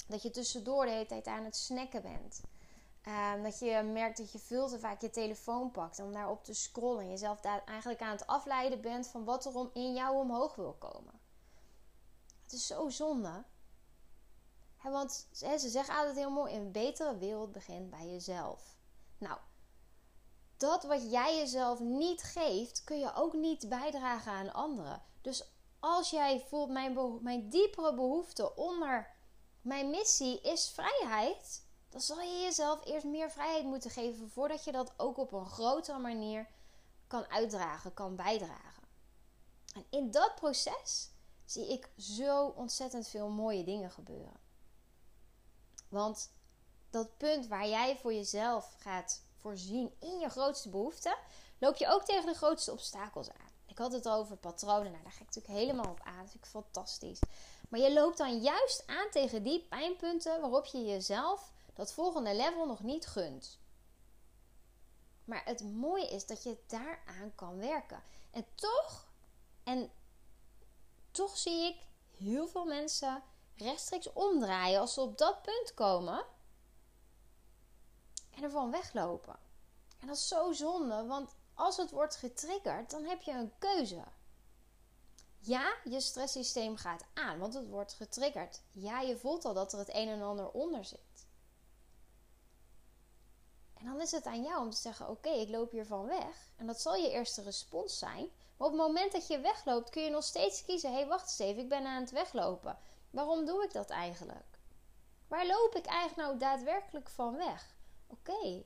Dat 0.09 0.23
je 0.23 0.31
tussendoor 0.31 0.85
de 0.85 0.91
hele 0.91 1.07
tijd 1.07 1.27
aan 1.27 1.45
het 1.45 1.57
snacken 1.57 2.03
bent. 2.03 2.41
Um, 3.07 3.43
dat 3.43 3.59
je 3.59 3.83
merkt 3.83 4.17
dat 4.17 4.33
je 4.33 4.39
veel 4.39 4.69
te 4.69 4.79
vaak 4.79 5.01
je 5.01 5.11
telefoon 5.11 5.71
pakt 5.71 5.99
om 5.99 6.13
daarop 6.13 6.45
te 6.45 6.55
scrollen. 6.55 7.03
En 7.03 7.11
jezelf 7.11 7.41
daar 7.41 7.65
eigenlijk 7.65 8.01
aan 8.01 8.11
het 8.11 8.27
afleiden 8.27 8.81
bent 8.81 9.07
van 9.07 9.25
wat 9.25 9.45
er 9.45 9.71
in 9.73 9.95
jou 9.95 10.17
omhoog 10.17 10.55
wil 10.55 10.73
komen. 10.73 11.21
Het 12.43 12.53
is 12.53 12.67
zo 12.67 12.89
zonde. 12.89 13.45
want 14.83 15.29
ze 15.33 15.69
zeggen 15.69 15.95
altijd 15.95 16.17
heel 16.17 16.31
mooi: 16.31 16.55
een 16.55 16.73
betere 16.73 17.19
wereld 17.19 17.53
begint 17.53 17.91
bij 17.91 18.11
jezelf. 18.11 18.77
Nou, 19.19 19.39
dat 20.57 20.83
wat 20.83 21.11
jij 21.11 21.37
jezelf 21.37 21.81
niet 21.81 22.23
geeft, 22.23 22.85
kun 22.85 22.99
je 22.99 23.15
ook 23.15 23.33
niet 23.33 23.69
bijdragen 23.69 24.33
aan 24.33 24.53
anderen. 24.53 25.03
Dus 25.21 25.53
als 25.81 26.11
jij 26.11 26.45
voelt 26.49 26.71
mijn, 26.71 27.23
mijn 27.23 27.49
diepere 27.49 27.95
behoefte 27.95 28.55
onder 28.57 29.17
mijn 29.61 29.91
missie 29.91 30.41
is 30.41 30.71
vrijheid 30.71 31.64
dan 31.95 32.03
zal 32.03 32.21
je 32.21 32.41
jezelf 32.41 32.85
eerst 32.85 33.07
meer 33.07 33.31
vrijheid 33.31 33.65
moeten 33.65 33.91
geven 33.91 34.31
voordat 34.31 34.65
je 34.65 34.73
dat 34.73 34.93
ook 34.97 35.17
op 35.17 35.33
een 35.33 35.47
grotere 35.47 35.99
manier 35.99 36.47
kan 37.07 37.31
uitdragen, 37.31 37.95
kan 37.95 38.17
bijdragen. 38.17 38.83
En 39.75 39.85
in 39.91 40.11
dat 40.11 40.35
proces 40.35 41.11
zie 41.45 41.73
ik 41.73 41.91
zo 41.99 42.47
ontzettend 42.47 43.09
veel 43.09 43.29
mooie 43.29 43.65
dingen 43.65 43.91
gebeuren. 43.91 44.41
Want 45.89 46.31
dat 46.91 47.17
punt 47.17 47.47
waar 47.47 47.69
jij 47.69 47.97
voor 47.97 48.15
jezelf 48.15 48.75
gaat 48.79 49.23
voorzien 49.41 49.95
in 49.99 50.19
je 50.19 50.29
grootste 50.29 50.69
behoeften, 50.69 51.17
loop 51.59 51.77
je 51.77 51.89
ook 51.89 52.05
tegen 52.05 52.27
de 52.27 52.35
grootste 52.35 52.73
obstakels 52.73 53.29
aan. 53.29 53.53
Ik 53.67 53.79
had 53.79 53.93
het 53.93 54.09
over 54.09 54.37
patronen. 54.37 54.91
Nou, 54.91 55.03
daar 55.03 55.13
ga 55.13 55.21
ik 55.21 55.35
natuurlijk 55.35 55.55
helemaal 55.55 55.91
op 55.91 56.01
aan. 56.05 56.23
Dat 56.23 56.31
vind 56.31 56.45
ik 56.45 56.51
fantastisch. 56.51 57.21
Maar 57.69 57.81
je 57.81 57.93
loopt 57.93 58.19
dan 58.19 58.41
juist 58.41 58.87
aan 58.87 59.11
tegen 59.11 59.43
die 59.43 59.67
pijnpunten 59.69 60.41
waarop 60.41 60.67
je 60.67 60.85
jezelf 60.85 61.53
dat 61.75 61.93
volgende 61.93 62.35
level 62.35 62.67
nog 62.67 62.83
niet 62.83 63.07
gunt. 63.07 63.59
Maar 65.25 65.45
het 65.45 65.65
mooie 65.65 66.09
is 66.09 66.27
dat 66.27 66.43
je 66.43 66.59
daaraan 66.67 67.35
kan 67.35 67.57
werken. 67.57 68.03
En 68.31 68.47
toch, 68.55 69.09
en 69.63 69.93
toch 71.11 71.37
zie 71.37 71.65
ik 71.65 71.77
heel 72.17 72.49
veel 72.49 72.65
mensen 72.65 73.23
rechtstreeks 73.57 74.13
omdraaien 74.13 74.81
als 74.81 74.95
ze 74.95 75.01
op 75.01 75.19
dat 75.19 75.43
punt 75.43 75.75
komen 75.75 76.25
en 78.31 78.43
ervan 78.43 78.71
weglopen. 78.71 79.37
En 80.01 80.07
dat 80.07 80.17
is 80.17 80.29
zo 80.29 80.53
zonde, 80.53 81.05
want 81.07 81.35
als 81.55 81.77
het 81.77 81.91
wordt 81.91 82.17
getriggerd, 82.17 82.91
dan 82.91 83.05
heb 83.05 83.23
je 83.23 83.33
een 83.33 83.53
keuze. 83.59 84.05
Ja, 85.39 85.77
je 85.85 86.01
stresssysteem 86.01 86.77
gaat 86.77 87.05
aan, 87.15 87.39
want 87.39 87.55
het 87.55 87.69
wordt 87.69 87.93
getriggerd. 87.93 88.63
Ja, 88.73 89.01
je 89.01 89.17
voelt 89.17 89.45
al 89.45 89.55
dat 89.55 89.73
er 89.73 89.79
het 89.79 89.95
een 89.95 90.09
en 90.09 90.23
ander 90.23 90.51
onder 90.51 90.85
zit. 90.85 91.14
En 93.85 93.91
dan 93.91 94.01
is 94.01 94.11
het 94.11 94.27
aan 94.27 94.43
jou 94.43 94.65
om 94.65 94.71
te 94.71 94.77
zeggen: 94.77 95.09
Oké, 95.09 95.29
ik 95.29 95.49
loop 95.49 95.71
hiervan 95.71 96.07
weg. 96.07 96.49
En 96.57 96.67
dat 96.67 96.81
zal 96.81 96.95
je 96.95 97.11
eerste 97.11 97.43
respons 97.43 97.99
zijn. 97.99 98.31
Maar 98.57 98.67
op 98.69 98.73
het 98.73 98.83
moment 98.83 99.13
dat 99.13 99.27
je 99.27 99.41
wegloopt, 99.41 99.91
kun 99.91 100.03
je 100.03 100.11
nog 100.11 100.25
steeds 100.25 100.65
kiezen: 100.65 100.91
Hé, 100.91 100.97
hey, 100.97 101.07
wacht 101.07 101.23
eens 101.23 101.39
even, 101.39 101.63
ik 101.63 101.69
ben 101.69 101.87
aan 101.87 102.01
het 102.01 102.11
weglopen. 102.11 102.79
Waarom 103.11 103.45
doe 103.45 103.65
ik 103.65 103.73
dat 103.73 103.91
eigenlijk? 103.91 104.59
Waar 105.29 105.47
loop 105.47 105.75
ik 105.75 105.87
eigenlijk 105.87 106.29
nou 106.29 106.39
daadwerkelijk 106.39 107.09
van 107.09 107.37
weg? 107.37 107.75
Oké, 108.07 108.65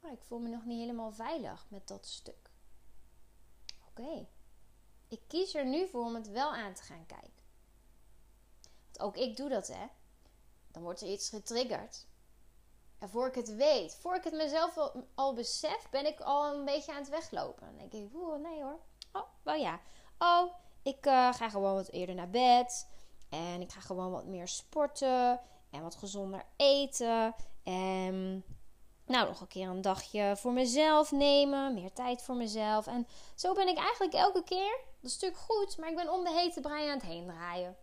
maar 0.00 0.12
ik 0.12 0.22
voel 0.22 0.38
me 0.38 0.48
nog 0.48 0.64
niet 0.64 0.80
helemaal 0.80 1.12
veilig 1.12 1.66
met 1.68 1.88
dat 1.88 2.06
stuk. 2.06 2.50
Oké, 3.88 4.26
ik 5.08 5.20
kies 5.26 5.54
er 5.54 5.66
nu 5.66 5.88
voor 5.88 6.04
om 6.04 6.14
het 6.14 6.28
wel 6.28 6.54
aan 6.54 6.74
te 6.74 6.82
gaan 6.82 7.06
kijken. 7.06 7.42
Want 8.84 9.00
ook 9.00 9.16
ik 9.16 9.36
doe 9.36 9.48
dat, 9.48 9.66
hè. 9.66 9.86
Dan 10.68 10.82
wordt 10.82 11.00
er 11.00 11.08
iets 11.08 11.28
getriggerd. 11.28 12.06
En 13.04 13.10
voor 13.10 13.26
ik 13.26 13.34
het 13.34 13.54
weet, 13.54 13.96
voor 14.00 14.14
ik 14.14 14.24
het 14.24 14.32
mezelf 14.32 14.78
al, 15.14 15.34
besef, 15.34 15.86
ben 15.90 16.06
ik 16.06 16.20
al 16.20 16.54
een 16.54 16.64
beetje 16.64 16.92
aan 16.92 16.98
het 16.98 17.08
weglopen. 17.08 17.66
Dan 17.66 17.88
denk 17.88 17.92
ik, 17.92 18.14
oeh, 18.14 18.38
nee 18.38 18.62
hoor. 18.62 18.78
Oh, 19.12 19.22
wel 19.42 19.54
ja. 19.54 19.80
Oh, 20.18 20.52
Ik 20.82 21.06
uh, 21.06 21.34
ga 21.34 21.48
gewoon 21.48 21.74
wat 21.74 21.90
eerder 21.90 22.14
naar 22.14 22.30
bed. 22.30 22.88
En 23.28 23.60
ik 23.60 23.72
ga 23.72 23.80
gewoon 23.80 24.10
wat 24.10 24.26
meer 24.26 24.48
sporten. 24.48 25.40
En 25.70 25.82
wat 25.82 25.94
gezonder 25.94 26.44
eten. 26.56 27.34
En 27.62 28.44
nou, 29.06 29.26
nog 29.28 29.40
een 29.40 29.46
keer 29.46 29.68
een 29.68 29.82
dagje 29.82 30.36
voor 30.36 30.52
mezelf 30.52 31.12
nemen. 31.12 31.74
Meer 31.74 31.92
tijd 31.92 32.22
voor 32.22 32.36
mezelf. 32.36 32.86
En 32.86 33.06
zo 33.34 33.54
ben 33.54 33.68
ik 33.68 33.76
eigenlijk 33.76 34.14
elke 34.14 34.44
keer. 34.44 34.78
Dat 35.00 35.10
is 35.10 35.12
natuurlijk 35.12 35.42
goed, 35.42 35.76
maar 35.78 35.88
ik 35.88 35.96
ben 35.96 36.12
om 36.12 36.24
de 36.24 36.32
hete 36.32 36.60
brei 36.60 36.88
aan 36.88 36.98
het 36.98 37.06
heen 37.06 37.26
draaien. 37.26 37.76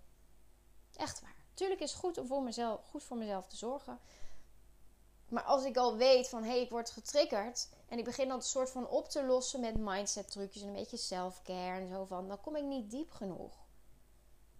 Echt 0.95 1.21
waar. 1.21 1.35
Tuurlijk 1.53 1.81
is 1.81 1.91
het 1.91 1.99
goed 1.99 2.17
om 2.17 2.27
voor 2.27 2.43
mezelf, 2.43 2.85
goed 2.89 3.03
voor 3.03 3.17
mezelf 3.17 3.47
te 3.47 3.57
zorgen. 3.57 3.99
Maar 5.31 5.43
als 5.43 5.63
ik 5.63 5.77
al 5.77 5.95
weet 5.95 6.29
van 6.29 6.43
hé, 6.43 6.49
hey, 6.49 6.61
ik 6.61 6.69
word 6.69 6.89
getriggerd. 6.89 7.69
En 7.87 7.97
ik 7.97 8.05
begin 8.05 8.27
dan 8.27 8.37
een 8.37 8.43
soort 8.43 8.69
van 8.69 8.87
op 8.87 9.09
te 9.09 9.25
lossen 9.25 9.59
met 9.59 9.77
mindset 9.77 10.31
trucjes 10.31 10.61
en 10.61 10.67
een 10.67 10.73
beetje 10.73 10.97
self-care 10.97 11.79
en 11.79 11.87
zo 11.87 12.05
van. 12.05 12.27
Dan 12.27 12.41
kom 12.41 12.55
ik 12.55 12.63
niet 12.63 12.91
diep 12.91 13.11
genoeg. 13.11 13.53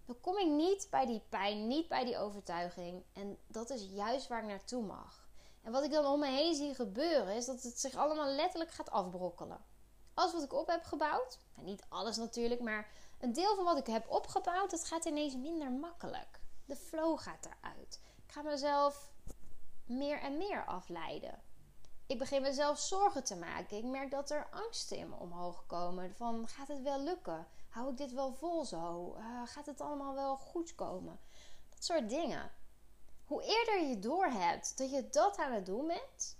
Dan 0.06 0.20
kom 0.20 0.38
ik 0.38 0.46
niet 0.46 0.86
bij 0.90 1.06
die 1.06 1.22
pijn, 1.28 1.66
niet 1.66 1.88
bij 1.88 2.04
die 2.04 2.18
overtuiging. 2.18 3.02
En 3.12 3.38
dat 3.46 3.70
is 3.70 3.88
juist 3.90 4.28
waar 4.28 4.42
ik 4.42 4.48
naartoe 4.48 4.82
mag. 4.82 5.28
En 5.62 5.72
wat 5.72 5.84
ik 5.84 5.90
dan 5.90 6.06
om 6.06 6.20
me 6.20 6.26
heen 6.26 6.54
zie 6.54 6.74
gebeuren, 6.74 7.34
is 7.34 7.46
dat 7.46 7.62
het 7.62 7.80
zich 7.80 7.94
allemaal 7.94 8.28
letterlijk 8.28 8.70
gaat 8.70 8.90
afbrokkelen. 8.90 9.64
Alles 10.14 10.32
wat 10.32 10.42
ik 10.42 10.52
op 10.52 10.66
heb 10.66 10.84
gebouwd, 10.84 11.38
nou 11.54 11.66
niet 11.66 11.84
alles 11.88 12.16
natuurlijk, 12.16 12.60
maar 12.60 12.90
een 13.20 13.32
deel 13.32 13.54
van 13.54 13.64
wat 13.64 13.78
ik 13.78 13.86
heb 13.86 14.10
opgebouwd, 14.10 14.70
dat 14.70 14.84
gaat 14.84 15.04
ineens 15.04 15.36
minder 15.36 15.70
makkelijk. 15.70 16.40
De 16.64 16.76
flow 16.76 17.18
gaat 17.18 17.46
eruit. 17.46 18.00
Ik 18.26 18.32
ga 18.32 18.42
mezelf 18.42 19.11
meer 19.92 20.20
en 20.20 20.36
meer 20.36 20.64
afleiden. 20.64 21.42
Ik 22.06 22.18
begin 22.18 22.42
mezelf 22.42 22.78
zorgen 22.78 23.24
te 23.24 23.36
maken. 23.36 23.76
Ik 23.76 23.84
merk 23.84 24.10
dat 24.10 24.30
er 24.30 24.48
angsten 24.50 24.96
in 24.96 25.08
me 25.08 25.16
omhoog 25.16 25.66
komen. 25.66 26.14
Van 26.14 26.48
gaat 26.48 26.68
het 26.68 26.82
wel 26.82 27.00
lukken? 27.00 27.46
Hou 27.68 27.90
ik 27.90 27.96
dit 27.96 28.12
wel 28.12 28.34
vol 28.34 28.64
zo? 28.64 29.14
Uh, 29.16 29.42
gaat 29.44 29.66
het 29.66 29.80
allemaal 29.80 30.14
wel 30.14 30.36
goed 30.36 30.74
komen? 30.74 31.20
Dat 31.68 31.84
soort 31.84 32.08
dingen. 32.08 32.50
Hoe 33.24 33.42
eerder 33.42 33.88
je 33.88 33.98
doorhebt 33.98 34.78
dat 34.78 34.90
je 34.90 35.08
dat 35.08 35.36
aan 35.36 35.52
het 35.52 35.66
doen 35.66 35.86
bent. 35.86 36.36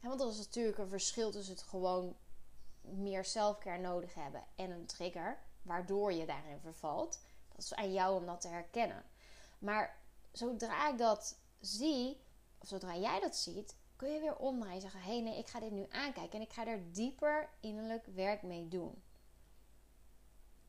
want 0.00 0.20
er 0.20 0.28
is 0.28 0.38
natuurlijk 0.38 0.78
een 0.78 0.88
verschil 0.88 1.30
tussen 1.30 1.54
het 1.54 1.62
gewoon 1.62 2.16
meer 2.80 3.24
zelfcare 3.24 3.80
nodig 3.80 4.14
hebben 4.14 4.44
en 4.54 4.70
een 4.70 4.86
trigger. 4.86 5.38
Waardoor 5.62 6.12
je 6.12 6.26
daarin 6.26 6.60
vervalt. 6.60 7.20
Dat 7.48 7.64
is 7.64 7.74
aan 7.74 7.92
jou 7.92 8.16
om 8.16 8.26
dat 8.26 8.40
te 8.40 8.48
herkennen. 8.48 9.04
Maar 9.58 10.00
zodra 10.32 10.88
ik 10.88 10.98
dat 10.98 11.38
zie, 11.60 12.20
zodra 12.62 12.96
jij 12.96 13.20
dat 13.20 13.36
ziet, 13.36 13.76
kun 13.96 14.10
je 14.10 14.20
weer 14.20 14.36
omdraaien 14.36 14.74
en 14.74 14.80
zeggen: 14.80 15.00
hé, 15.00 15.12
hey, 15.12 15.20
nee, 15.20 15.38
ik 15.38 15.46
ga 15.46 15.60
dit 15.60 15.70
nu 15.70 15.86
aankijken 15.90 16.38
en 16.38 16.44
ik 16.44 16.52
ga 16.52 16.66
er 16.66 16.92
dieper 16.92 17.50
innerlijk 17.60 18.06
werk 18.06 18.42
mee 18.42 18.68
doen. 18.68 19.02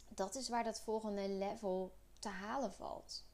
Dat 0.10 0.36
is 0.36 0.50
waar 0.50 0.64
dat 0.64 0.82
volgende 0.82 1.30
level 1.30 1.94
te 2.20 2.30
halen 2.30 2.74
valt. 2.74 3.26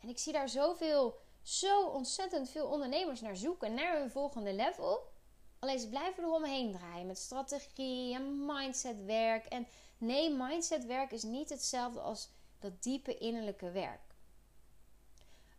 En 0.00 0.08
ik 0.08 0.18
zie 0.18 0.32
daar 0.32 0.48
zoveel, 0.48 1.18
zo 1.42 1.86
ontzettend 1.86 2.50
veel 2.50 2.66
ondernemers 2.66 3.20
naar 3.20 3.36
zoeken, 3.36 3.74
naar 3.74 3.98
hun 3.98 4.10
volgende 4.10 4.54
level. 4.54 5.12
Alleen 5.58 5.78
ze 5.78 5.88
blijven 5.88 6.24
eromheen 6.24 6.72
draaien 6.72 7.06
met 7.06 7.18
strategie 7.18 8.14
en 8.14 8.46
mindsetwerk. 8.46 9.44
En 9.44 9.66
nee, 9.98 10.30
mindsetwerk 10.30 11.10
is 11.10 11.22
niet 11.22 11.48
hetzelfde 11.48 12.00
als 12.00 12.30
dat 12.58 12.82
diepe 12.82 13.18
innerlijke 13.18 13.70
werk. 13.70 14.14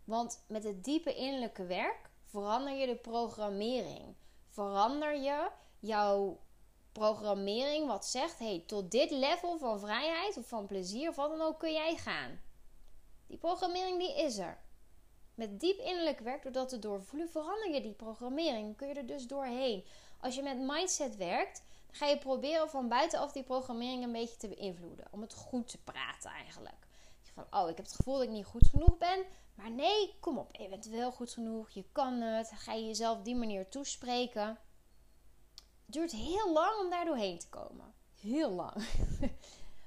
Want 0.04 0.44
met 0.48 0.64
het 0.64 0.84
diepe 0.84 1.16
innerlijke 1.16 1.66
werk 1.66 2.05
verander 2.36 2.74
je 2.74 2.86
de 2.86 2.96
programmering. 2.96 4.16
Verander 4.50 5.16
je 5.16 5.50
jouw 5.80 6.40
programmering 6.92 7.88
wat 7.88 8.06
zegt: 8.06 8.40
hey, 8.40 8.64
tot 8.68 8.92
dit 8.92 9.12
level 9.12 9.58
van 9.58 9.80
vrijheid 9.80 10.38
of 10.38 10.48
van 10.48 10.66
plezier 10.66 11.10
of 11.10 11.16
wat 11.16 11.30
dan 11.30 11.42
ook 11.42 11.60
kun 11.60 11.72
jij 11.74 11.96
gaan. 11.96 12.40
Die 13.28 13.38
programmering 13.38 14.00
die 14.00 14.18
is 14.18 14.38
er. 14.38 14.58
Met 15.36 15.60
diep 15.60 15.80
innerlijk 15.80 16.20
werk, 16.20 16.44
doordat 16.44 16.70
te 16.70 16.80
doorvoelen, 16.80 17.30
verander 17.30 17.74
je 17.74 17.82
die 17.82 17.94
programmering. 17.94 18.78
Kun 18.78 18.88
je 18.88 18.94
er 18.94 19.06
dus 19.06 19.28
doorheen. 19.28 19.86
Als 20.20 20.36
je 20.36 20.42
met 20.42 20.58
mindset 20.58 21.16
werkt, 21.16 21.64
dan 21.86 21.96
ga 21.96 22.06
je 22.06 22.18
proberen 22.18 22.70
van 22.70 22.88
buitenaf 22.88 23.32
die 23.32 23.44
programmering 23.44 24.04
een 24.04 24.12
beetje 24.12 24.38
te 24.38 24.48
beïnvloeden. 24.48 25.08
Om 25.12 25.22
het 25.22 25.34
goed 25.34 25.68
te 25.68 25.84
praten 25.84 26.32
eigenlijk. 26.32 26.85
Van, 27.36 27.46
oh, 27.52 27.70
ik 27.70 27.76
heb 27.76 27.86
het 27.86 27.96
gevoel 27.96 28.14
dat 28.14 28.24
ik 28.24 28.30
niet 28.30 28.46
goed 28.46 28.68
genoeg 28.68 28.98
ben. 28.98 29.26
Maar 29.56 29.72
nee, 29.72 30.16
kom 30.20 30.38
op, 30.38 30.56
je 30.56 30.70
bent 30.70 30.86
wel 30.86 31.12
goed 31.12 31.32
genoeg, 31.32 31.70
je 31.70 31.86
kan 31.92 32.22
het. 32.22 32.52
Ga 32.56 32.74
je 32.74 32.86
jezelf 32.86 33.22
die 33.22 33.36
manier 33.36 33.70
toespreken. 33.70 34.48
Het 35.86 35.94
duurt 35.94 36.12
heel 36.12 36.54
lang 36.54 36.80
om 36.80 36.90
daar 36.90 37.06
doorheen 37.06 37.40
te 37.40 37.50
komen. 37.50 37.94
Heel 38.20 38.52
lang. 38.52 38.74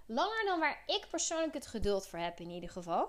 Langer 0.06 0.44
dan 0.44 0.60
waar 0.60 0.82
ik 0.86 1.06
persoonlijk 1.10 1.54
het 1.54 1.66
geduld 1.66 2.06
voor 2.06 2.18
heb 2.18 2.40
in 2.40 2.50
ieder 2.50 2.70
geval. 2.70 3.02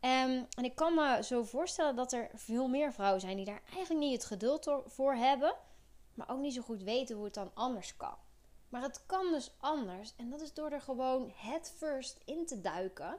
Um, 0.00 0.46
en 0.56 0.64
ik 0.64 0.74
kan 0.74 0.94
me 0.94 1.22
zo 1.22 1.42
voorstellen 1.42 1.96
dat 1.96 2.12
er 2.12 2.30
veel 2.34 2.68
meer 2.68 2.92
vrouwen 2.92 3.20
zijn 3.20 3.36
die 3.36 3.44
daar 3.44 3.62
eigenlijk 3.72 4.00
niet 4.00 4.12
het 4.12 4.24
geduld 4.24 4.70
voor 4.86 5.14
hebben. 5.14 5.54
Maar 6.14 6.30
ook 6.30 6.38
niet 6.38 6.54
zo 6.54 6.62
goed 6.62 6.82
weten 6.82 7.16
hoe 7.16 7.24
het 7.24 7.34
dan 7.34 7.50
anders 7.54 7.96
kan. 7.96 8.16
Maar 8.68 8.82
het 8.82 9.06
kan 9.06 9.32
dus 9.32 9.52
anders. 9.58 10.14
En 10.16 10.30
dat 10.30 10.40
is 10.40 10.54
door 10.54 10.70
er 10.70 10.80
gewoon 10.80 11.32
het 11.34 11.74
first 11.76 12.20
in 12.24 12.46
te 12.46 12.60
duiken. 12.60 13.18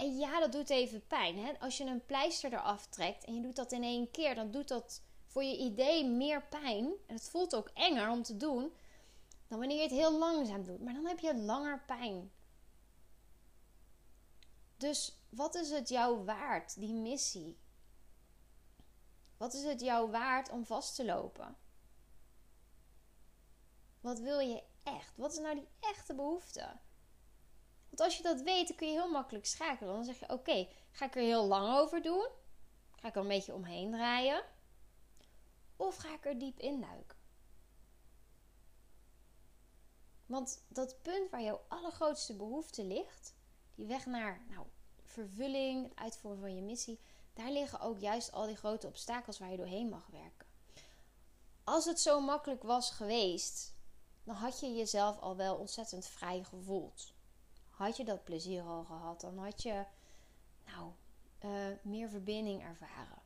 En 0.00 0.18
ja, 0.18 0.40
dat 0.40 0.52
doet 0.52 0.70
even 0.70 1.06
pijn. 1.06 1.38
Hè? 1.38 1.52
Als 1.58 1.76
je 1.76 1.84
een 1.84 2.06
pleister 2.06 2.52
eraf 2.52 2.86
trekt 2.86 3.24
en 3.24 3.34
je 3.34 3.40
doet 3.40 3.56
dat 3.56 3.72
in 3.72 3.82
één 3.82 4.10
keer, 4.10 4.34
dan 4.34 4.50
doet 4.50 4.68
dat 4.68 5.02
voor 5.26 5.44
je 5.44 5.56
idee 5.56 6.04
meer 6.04 6.42
pijn. 6.42 6.92
En 7.06 7.14
het 7.14 7.28
voelt 7.28 7.54
ook 7.54 7.68
enger 7.74 8.10
om 8.10 8.22
te 8.22 8.36
doen 8.36 8.72
dan 9.48 9.58
wanneer 9.58 9.76
je 9.76 9.82
het 9.82 9.90
heel 9.90 10.18
langzaam 10.18 10.64
doet. 10.64 10.80
Maar 10.80 10.94
dan 10.94 11.06
heb 11.06 11.18
je 11.18 11.36
langer 11.36 11.82
pijn. 11.86 12.32
Dus 14.76 15.18
wat 15.28 15.54
is 15.54 15.70
het 15.70 15.88
jou 15.88 16.24
waard, 16.24 16.80
die 16.80 16.94
missie? 16.94 17.58
Wat 19.36 19.54
is 19.54 19.62
het 19.62 19.80
jou 19.80 20.10
waard 20.10 20.50
om 20.50 20.66
vast 20.66 20.94
te 20.94 21.04
lopen? 21.04 21.56
Wat 24.00 24.18
wil 24.18 24.38
je 24.38 24.62
echt? 24.82 25.16
Wat 25.16 25.32
is 25.32 25.38
nou 25.38 25.54
die 25.54 25.68
echte 25.80 26.14
behoefte? 26.14 26.76
Als 28.00 28.16
je 28.16 28.22
dat 28.22 28.40
weet, 28.40 28.68
dan 28.68 28.76
kun 28.76 28.86
je 28.86 28.92
heel 28.92 29.10
makkelijk 29.10 29.46
schakelen. 29.46 29.94
Dan 29.94 30.04
zeg 30.04 30.18
je: 30.18 30.28
Oké, 30.28 30.68
ga 30.90 31.04
ik 31.04 31.14
er 31.14 31.22
heel 31.22 31.46
lang 31.46 31.78
over 31.78 32.02
doen? 32.02 32.28
Ga 32.90 33.08
ik 33.08 33.14
er 33.14 33.20
een 33.20 33.28
beetje 33.28 33.54
omheen 33.54 33.90
draaien? 33.90 34.44
Of 35.76 35.96
ga 35.96 36.14
ik 36.14 36.26
er 36.26 36.38
diep 36.38 36.58
induiken? 36.58 37.18
Want 40.26 40.64
dat 40.68 41.02
punt 41.02 41.30
waar 41.30 41.42
jouw 41.42 41.60
allergrootste 41.68 42.36
behoefte 42.36 42.84
ligt, 42.84 43.34
die 43.74 43.86
weg 43.86 44.06
naar 44.06 44.44
nou, 44.48 44.66
vervulling, 45.02 45.88
het 45.88 45.98
uitvoeren 45.98 46.40
van 46.40 46.54
je 46.54 46.62
missie, 46.62 47.00
daar 47.32 47.50
liggen 47.50 47.80
ook 47.80 47.98
juist 47.98 48.32
al 48.32 48.46
die 48.46 48.56
grote 48.56 48.86
obstakels 48.86 49.38
waar 49.38 49.50
je 49.50 49.56
doorheen 49.56 49.88
mag 49.88 50.06
werken. 50.06 50.46
Als 51.64 51.84
het 51.84 52.00
zo 52.00 52.20
makkelijk 52.20 52.62
was 52.62 52.90
geweest, 52.90 53.74
dan 54.24 54.34
had 54.34 54.60
je 54.60 54.74
jezelf 54.74 55.18
al 55.18 55.36
wel 55.36 55.56
ontzettend 55.56 56.06
vrij 56.06 56.42
gevoeld 56.42 57.12
had 57.86 57.96
je 57.96 58.04
dat 58.04 58.24
plezier 58.24 58.62
al 58.62 58.84
gehad, 58.84 59.20
dan 59.20 59.38
had 59.38 59.62
je 59.62 59.84
nou, 60.66 60.92
uh, 61.44 61.76
meer 61.82 62.08
verbinding 62.08 62.62
ervaren. 62.62 63.22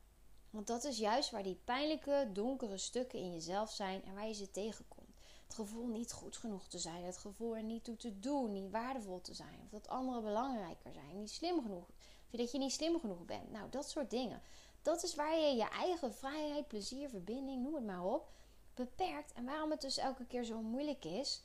Want 0.50 0.66
dat 0.66 0.84
is 0.84 0.98
juist 0.98 1.30
waar 1.30 1.42
die 1.42 1.60
pijnlijke, 1.64 2.30
donkere 2.32 2.78
stukken 2.78 3.18
in 3.18 3.32
jezelf 3.32 3.70
zijn 3.70 4.04
en 4.04 4.14
waar 4.14 4.26
je 4.26 4.34
ze 4.34 4.50
tegenkomt. 4.50 5.16
Het 5.44 5.54
gevoel 5.54 5.86
niet 5.86 6.12
goed 6.12 6.36
genoeg 6.36 6.68
te 6.68 6.78
zijn, 6.78 7.04
het 7.04 7.16
gevoel 7.16 7.56
er 7.56 7.62
niet 7.62 7.84
toe 7.84 7.96
te 7.96 8.18
doen, 8.18 8.52
niet 8.52 8.70
waardevol 8.70 9.20
te 9.20 9.34
zijn, 9.34 9.60
of 9.64 9.70
dat 9.70 9.88
anderen 9.88 10.22
belangrijker 10.22 10.92
zijn, 10.92 11.16
niet 11.16 11.30
slim 11.30 11.62
genoeg, 11.62 11.88
of 12.30 12.38
dat 12.38 12.50
je 12.50 12.58
niet 12.58 12.72
slim 12.72 13.00
genoeg 13.00 13.24
bent. 13.24 13.50
Nou, 13.50 13.70
dat 13.70 13.90
soort 13.90 14.10
dingen. 14.10 14.42
Dat 14.82 15.02
is 15.02 15.14
waar 15.14 15.38
je 15.38 15.56
je 15.56 15.68
eigen 15.68 16.14
vrijheid, 16.14 16.68
plezier, 16.68 17.08
verbinding, 17.08 17.62
noem 17.62 17.74
het 17.74 17.84
maar 17.84 18.04
op, 18.04 18.32
beperkt. 18.74 19.32
En 19.32 19.44
waarom 19.44 19.70
het 19.70 19.80
dus 19.80 19.96
elke 19.96 20.26
keer 20.26 20.44
zo 20.44 20.60
moeilijk 20.60 21.04
is 21.04 21.42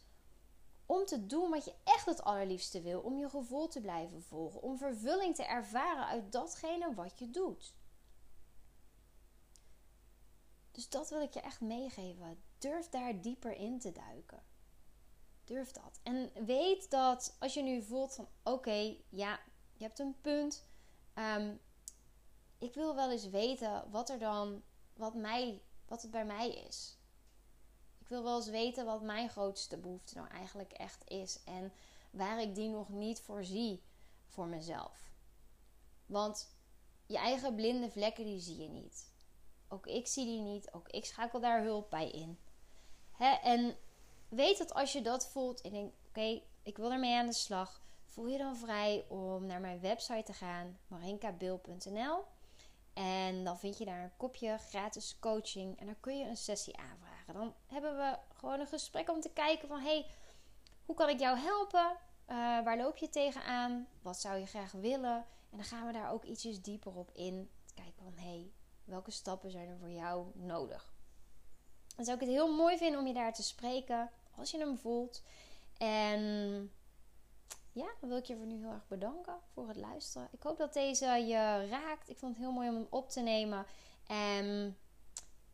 om 0.89 1.05
te 1.05 1.25
doen 1.25 1.49
wat 1.49 1.65
je 1.65 1.73
echt 1.83 2.05
het 2.05 2.23
allerliefste 2.23 2.81
wil. 2.81 3.01
Om 3.01 3.17
je 3.17 3.29
gevoel 3.29 3.67
te 3.67 3.81
blijven 3.81 4.23
volgen. 4.23 4.61
Om 4.61 4.77
vervulling 4.77 5.35
te 5.35 5.43
ervaren 5.43 6.05
uit 6.05 6.31
datgene 6.31 6.93
wat 6.93 7.19
je 7.19 7.29
doet. 7.29 7.73
Dus 10.71 10.89
dat 10.89 11.09
wil 11.09 11.21
ik 11.21 11.33
je 11.33 11.39
echt 11.39 11.61
meegeven. 11.61 12.43
Durf 12.57 12.89
daar 12.89 13.21
dieper 13.21 13.51
in 13.51 13.79
te 13.79 13.91
duiken. 13.91 14.43
Durf 15.43 15.71
dat. 15.71 15.99
En 16.03 16.45
weet 16.45 16.89
dat 16.89 17.35
als 17.39 17.53
je 17.53 17.63
nu 17.63 17.81
voelt 17.83 18.15
van 18.15 18.27
oké, 18.43 18.97
ja, 19.09 19.39
je 19.73 19.83
hebt 19.83 19.99
een 19.99 20.21
punt. 20.21 20.65
Ehm, 21.13 21.55
ik 22.57 22.73
wil 22.73 22.95
wel 22.95 23.11
eens 23.11 23.29
weten 23.29 23.91
wat 23.91 24.09
er 24.09 24.19
dan, 24.19 24.63
wat, 24.93 25.13
mij, 25.13 25.61
wat 25.85 26.01
het 26.01 26.11
bij 26.11 26.25
mij 26.25 26.51
is. 26.51 26.98
Ik 28.09 28.15
wil 28.15 28.23
wel 28.23 28.35
eens 28.35 28.49
weten 28.49 28.85
wat 28.85 29.01
mijn 29.01 29.29
grootste 29.29 29.77
behoefte 29.77 30.15
nou 30.15 30.29
eigenlijk 30.29 30.71
echt 30.71 31.09
is. 31.09 31.39
En 31.43 31.73
waar 32.11 32.41
ik 32.41 32.55
die 32.55 32.69
nog 32.69 32.89
niet 32.89 33.21
voorzie 33.21 33.83
voor 34.25 34.47
mezelf. 34.47 35.11
Want 36.05 36.55
je 37.05 37.17
eigen 37.17 37.55
blinde 37.55 37.89
vlekken, 37.89 38.25
die 38.25 38.39
zie 38.39 38.57
je 38.57 38.69
niet. 38.69 39.11
Ook 39.67 39.85
ik 39.85 40.07
zie 40.07 40.25
die 40.25 40.41
niet. 40.41 40.73
Ook 40.73 40.89
ik 40.89 41.05
schakel 41.05 41.39
daar 41.39 41.63
hulp 41.63 41.89
bij 41.89 42.09
in. 42.09 42.39
Hè? 43.11 43.35
En 43.35 43.75
weet 44.29 44.57
dat 44.57 44.73
als 44.73 44.93
je 44.93 45.01
dat 45.01 45.27
voelt 45.27 45.61
en 45.61 45.71
denkt: 45.71 45.95
oké, 46.07 46.41
ik 46.63 46.77
wil 46.77 46.91
ermee 46.91 47.15
aan 47.15 47.27
de 47.27 47.33
slag. 47.33 47.81
voel 48.07 48.27
je 48.27 48.37
dan 48.37 48.57
vrij 48.57 49.05
om 49.07 49.45
naar 49.45 49.61
mijn 49.61 49.79
website 49.79 50.23
te 50.23 50.33
gaan, 50.33 50.79
marinkabil.nl. 50.87 52.23
En 52.93 53.43
dan 53.43 53.59
vind 53.59 53.77
je 53.77 53.85
daar 53.85 54.03
een 54.03 54.17
kopje 54.17 54.57
gratis 54.57 55.19
coaching 55.19 55.79
en 55.79 55.85
dan 55.85 55.99
kun 55.99 56.17
je 56.17 56.25
een 56.25 56.37
sessie 56.37 56.77
aanvragen. 56.77 57.08
Dan 57.33 57.53
hebben 57.67 57.97
we 57.97 58.17
gewoon 58.33 58.59
een 58.59 58.67
gesprek 58.67 59.09
om 59.09 59.21
te 59.21 59.29
kijken 59.29 59.67
van 59.67 59.79
hey, 59.79 60.05
hoe 60.85 60.95
kan 60.95 61.09
ik 61.09 61.19
jou 61.19 61.37
helpen? 61.37 61.97
Uh, 62.29 62.35
waar 62.63 62.77
loop 62.77 62.97
je 62.97 63.09
tegenaan? 63.09 63.87
Wat 64.01 64.19
zou 64.19 64.37
je 64.37 64.45
graag 64.45 64.71
willen? 64.71 65.25
En 65.49 65.57
dan 65.57 65.63
gaan 65.63 65.85
we 65.85 65.93
daar 65.93 66.11
ook 66.11 66.23
ietsjes 66.23 66.61
dieper 66.61 66.95
op 66.95 67.11
in. 67.13 67.49
Kijken 67.75 68.03
van 68.03 68.13
hey, 68.15 68.51
welke 68.83 69.11
stappen 69.11 69.51
zijn 69.51 69.69
er 69.69 69.77
voor 69.77 69.91
jou 69.91 70.27
nodig? 70.33 70.93
Dan 71.95 72.05
zou 72.05 72.17
ik 72.17 72.23
het 72.23 72.33
heel 72.33 72.55
mooi 72.55 72.77
vinden 72.77 72.99
om 72.99 73.07
je 73.07 73.13
daar 73.13 73.33
te 73.33 73.43
spreken 73.43 74.09
als 74.35 74.51
je 74.51 74.57
hem 74.57 74.77
voelt. 74.77 75.23
En 75.77 76.21
ja, 77.71 77.89
dan 77.99 78.09
wil 78.09 78.17
ik 78.17 78.25
je 78.25 78.35
voor 78.35 78.45
nu 78.45 78.57
heel 78.57 78.71
erg 78.71 78.87
bedanken 78.87 79.35
voor 79.53 79.67
het 79.67 79.77
luisteren. 79.77 80.27
Ik 80.31 80.43
hoop 80.43 80.57
dat 80.57 80.73
deze 80.73 81.05
je 81.05 81.67
raakt. 81.69 82.09
Ik 82.09 82.17
vond 82.17 82.35
het 82.35 82.43
heel 82.43 82.53
mooi 82.53 82.69
om 82.69 82.75
hem 82.75 82.87
op 82.89 83.09
te 83.09 83.21
nemen. 83.21 83.65
En 84.07 84.77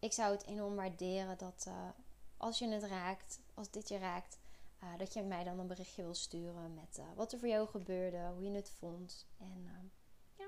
ik 0.06 0.14
zou 0.14 0.32
het 0.32 0.46
enorm 0.46 0.76
waarderen 0.76 1.38
dat 1.38 1.66
uh, 1.68 1.90
als 2.38 2.60
je 2.60 2.68
het 2.68 2.84
raakt, 2.84 3.40
als 3.54 3.72
dit 3.72 3.90
je 3.90 3.98
raakt, 3.98 4.40
uh, 4.84 4.98
dat 4.98 5.14
je 5.14 5.24
mij 5.24 5.44
dan 5.44 5.60
een 5.60 5.68
berichtje 5.68 6.04
wil 6.04 6.14
sturen 6.14 6.74
met 6.74 6.98
uh, 7.00 7.06
wat 7.16 7.32
er 7.32 7.40
voor 7.40 7.48
jou 7.48 7.68
gebeurde, 7.68 8.32
hoe 8.34 8.44
je 8.44 8.52
het 8.52 8.70
vond. 8.70 9.28
En 9.38 9.92
ja, 10.38 10.48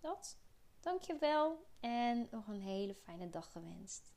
dat. 0.00 0.36
Dankjewel 0.80 1.66
en 1.80 2.28
nog 2.30 2.46
een 2.46 2.60
hele 2.60 2.94
fijne 2.94 3.30
dag 3.30 3.52
gewenst. 3.52 4.12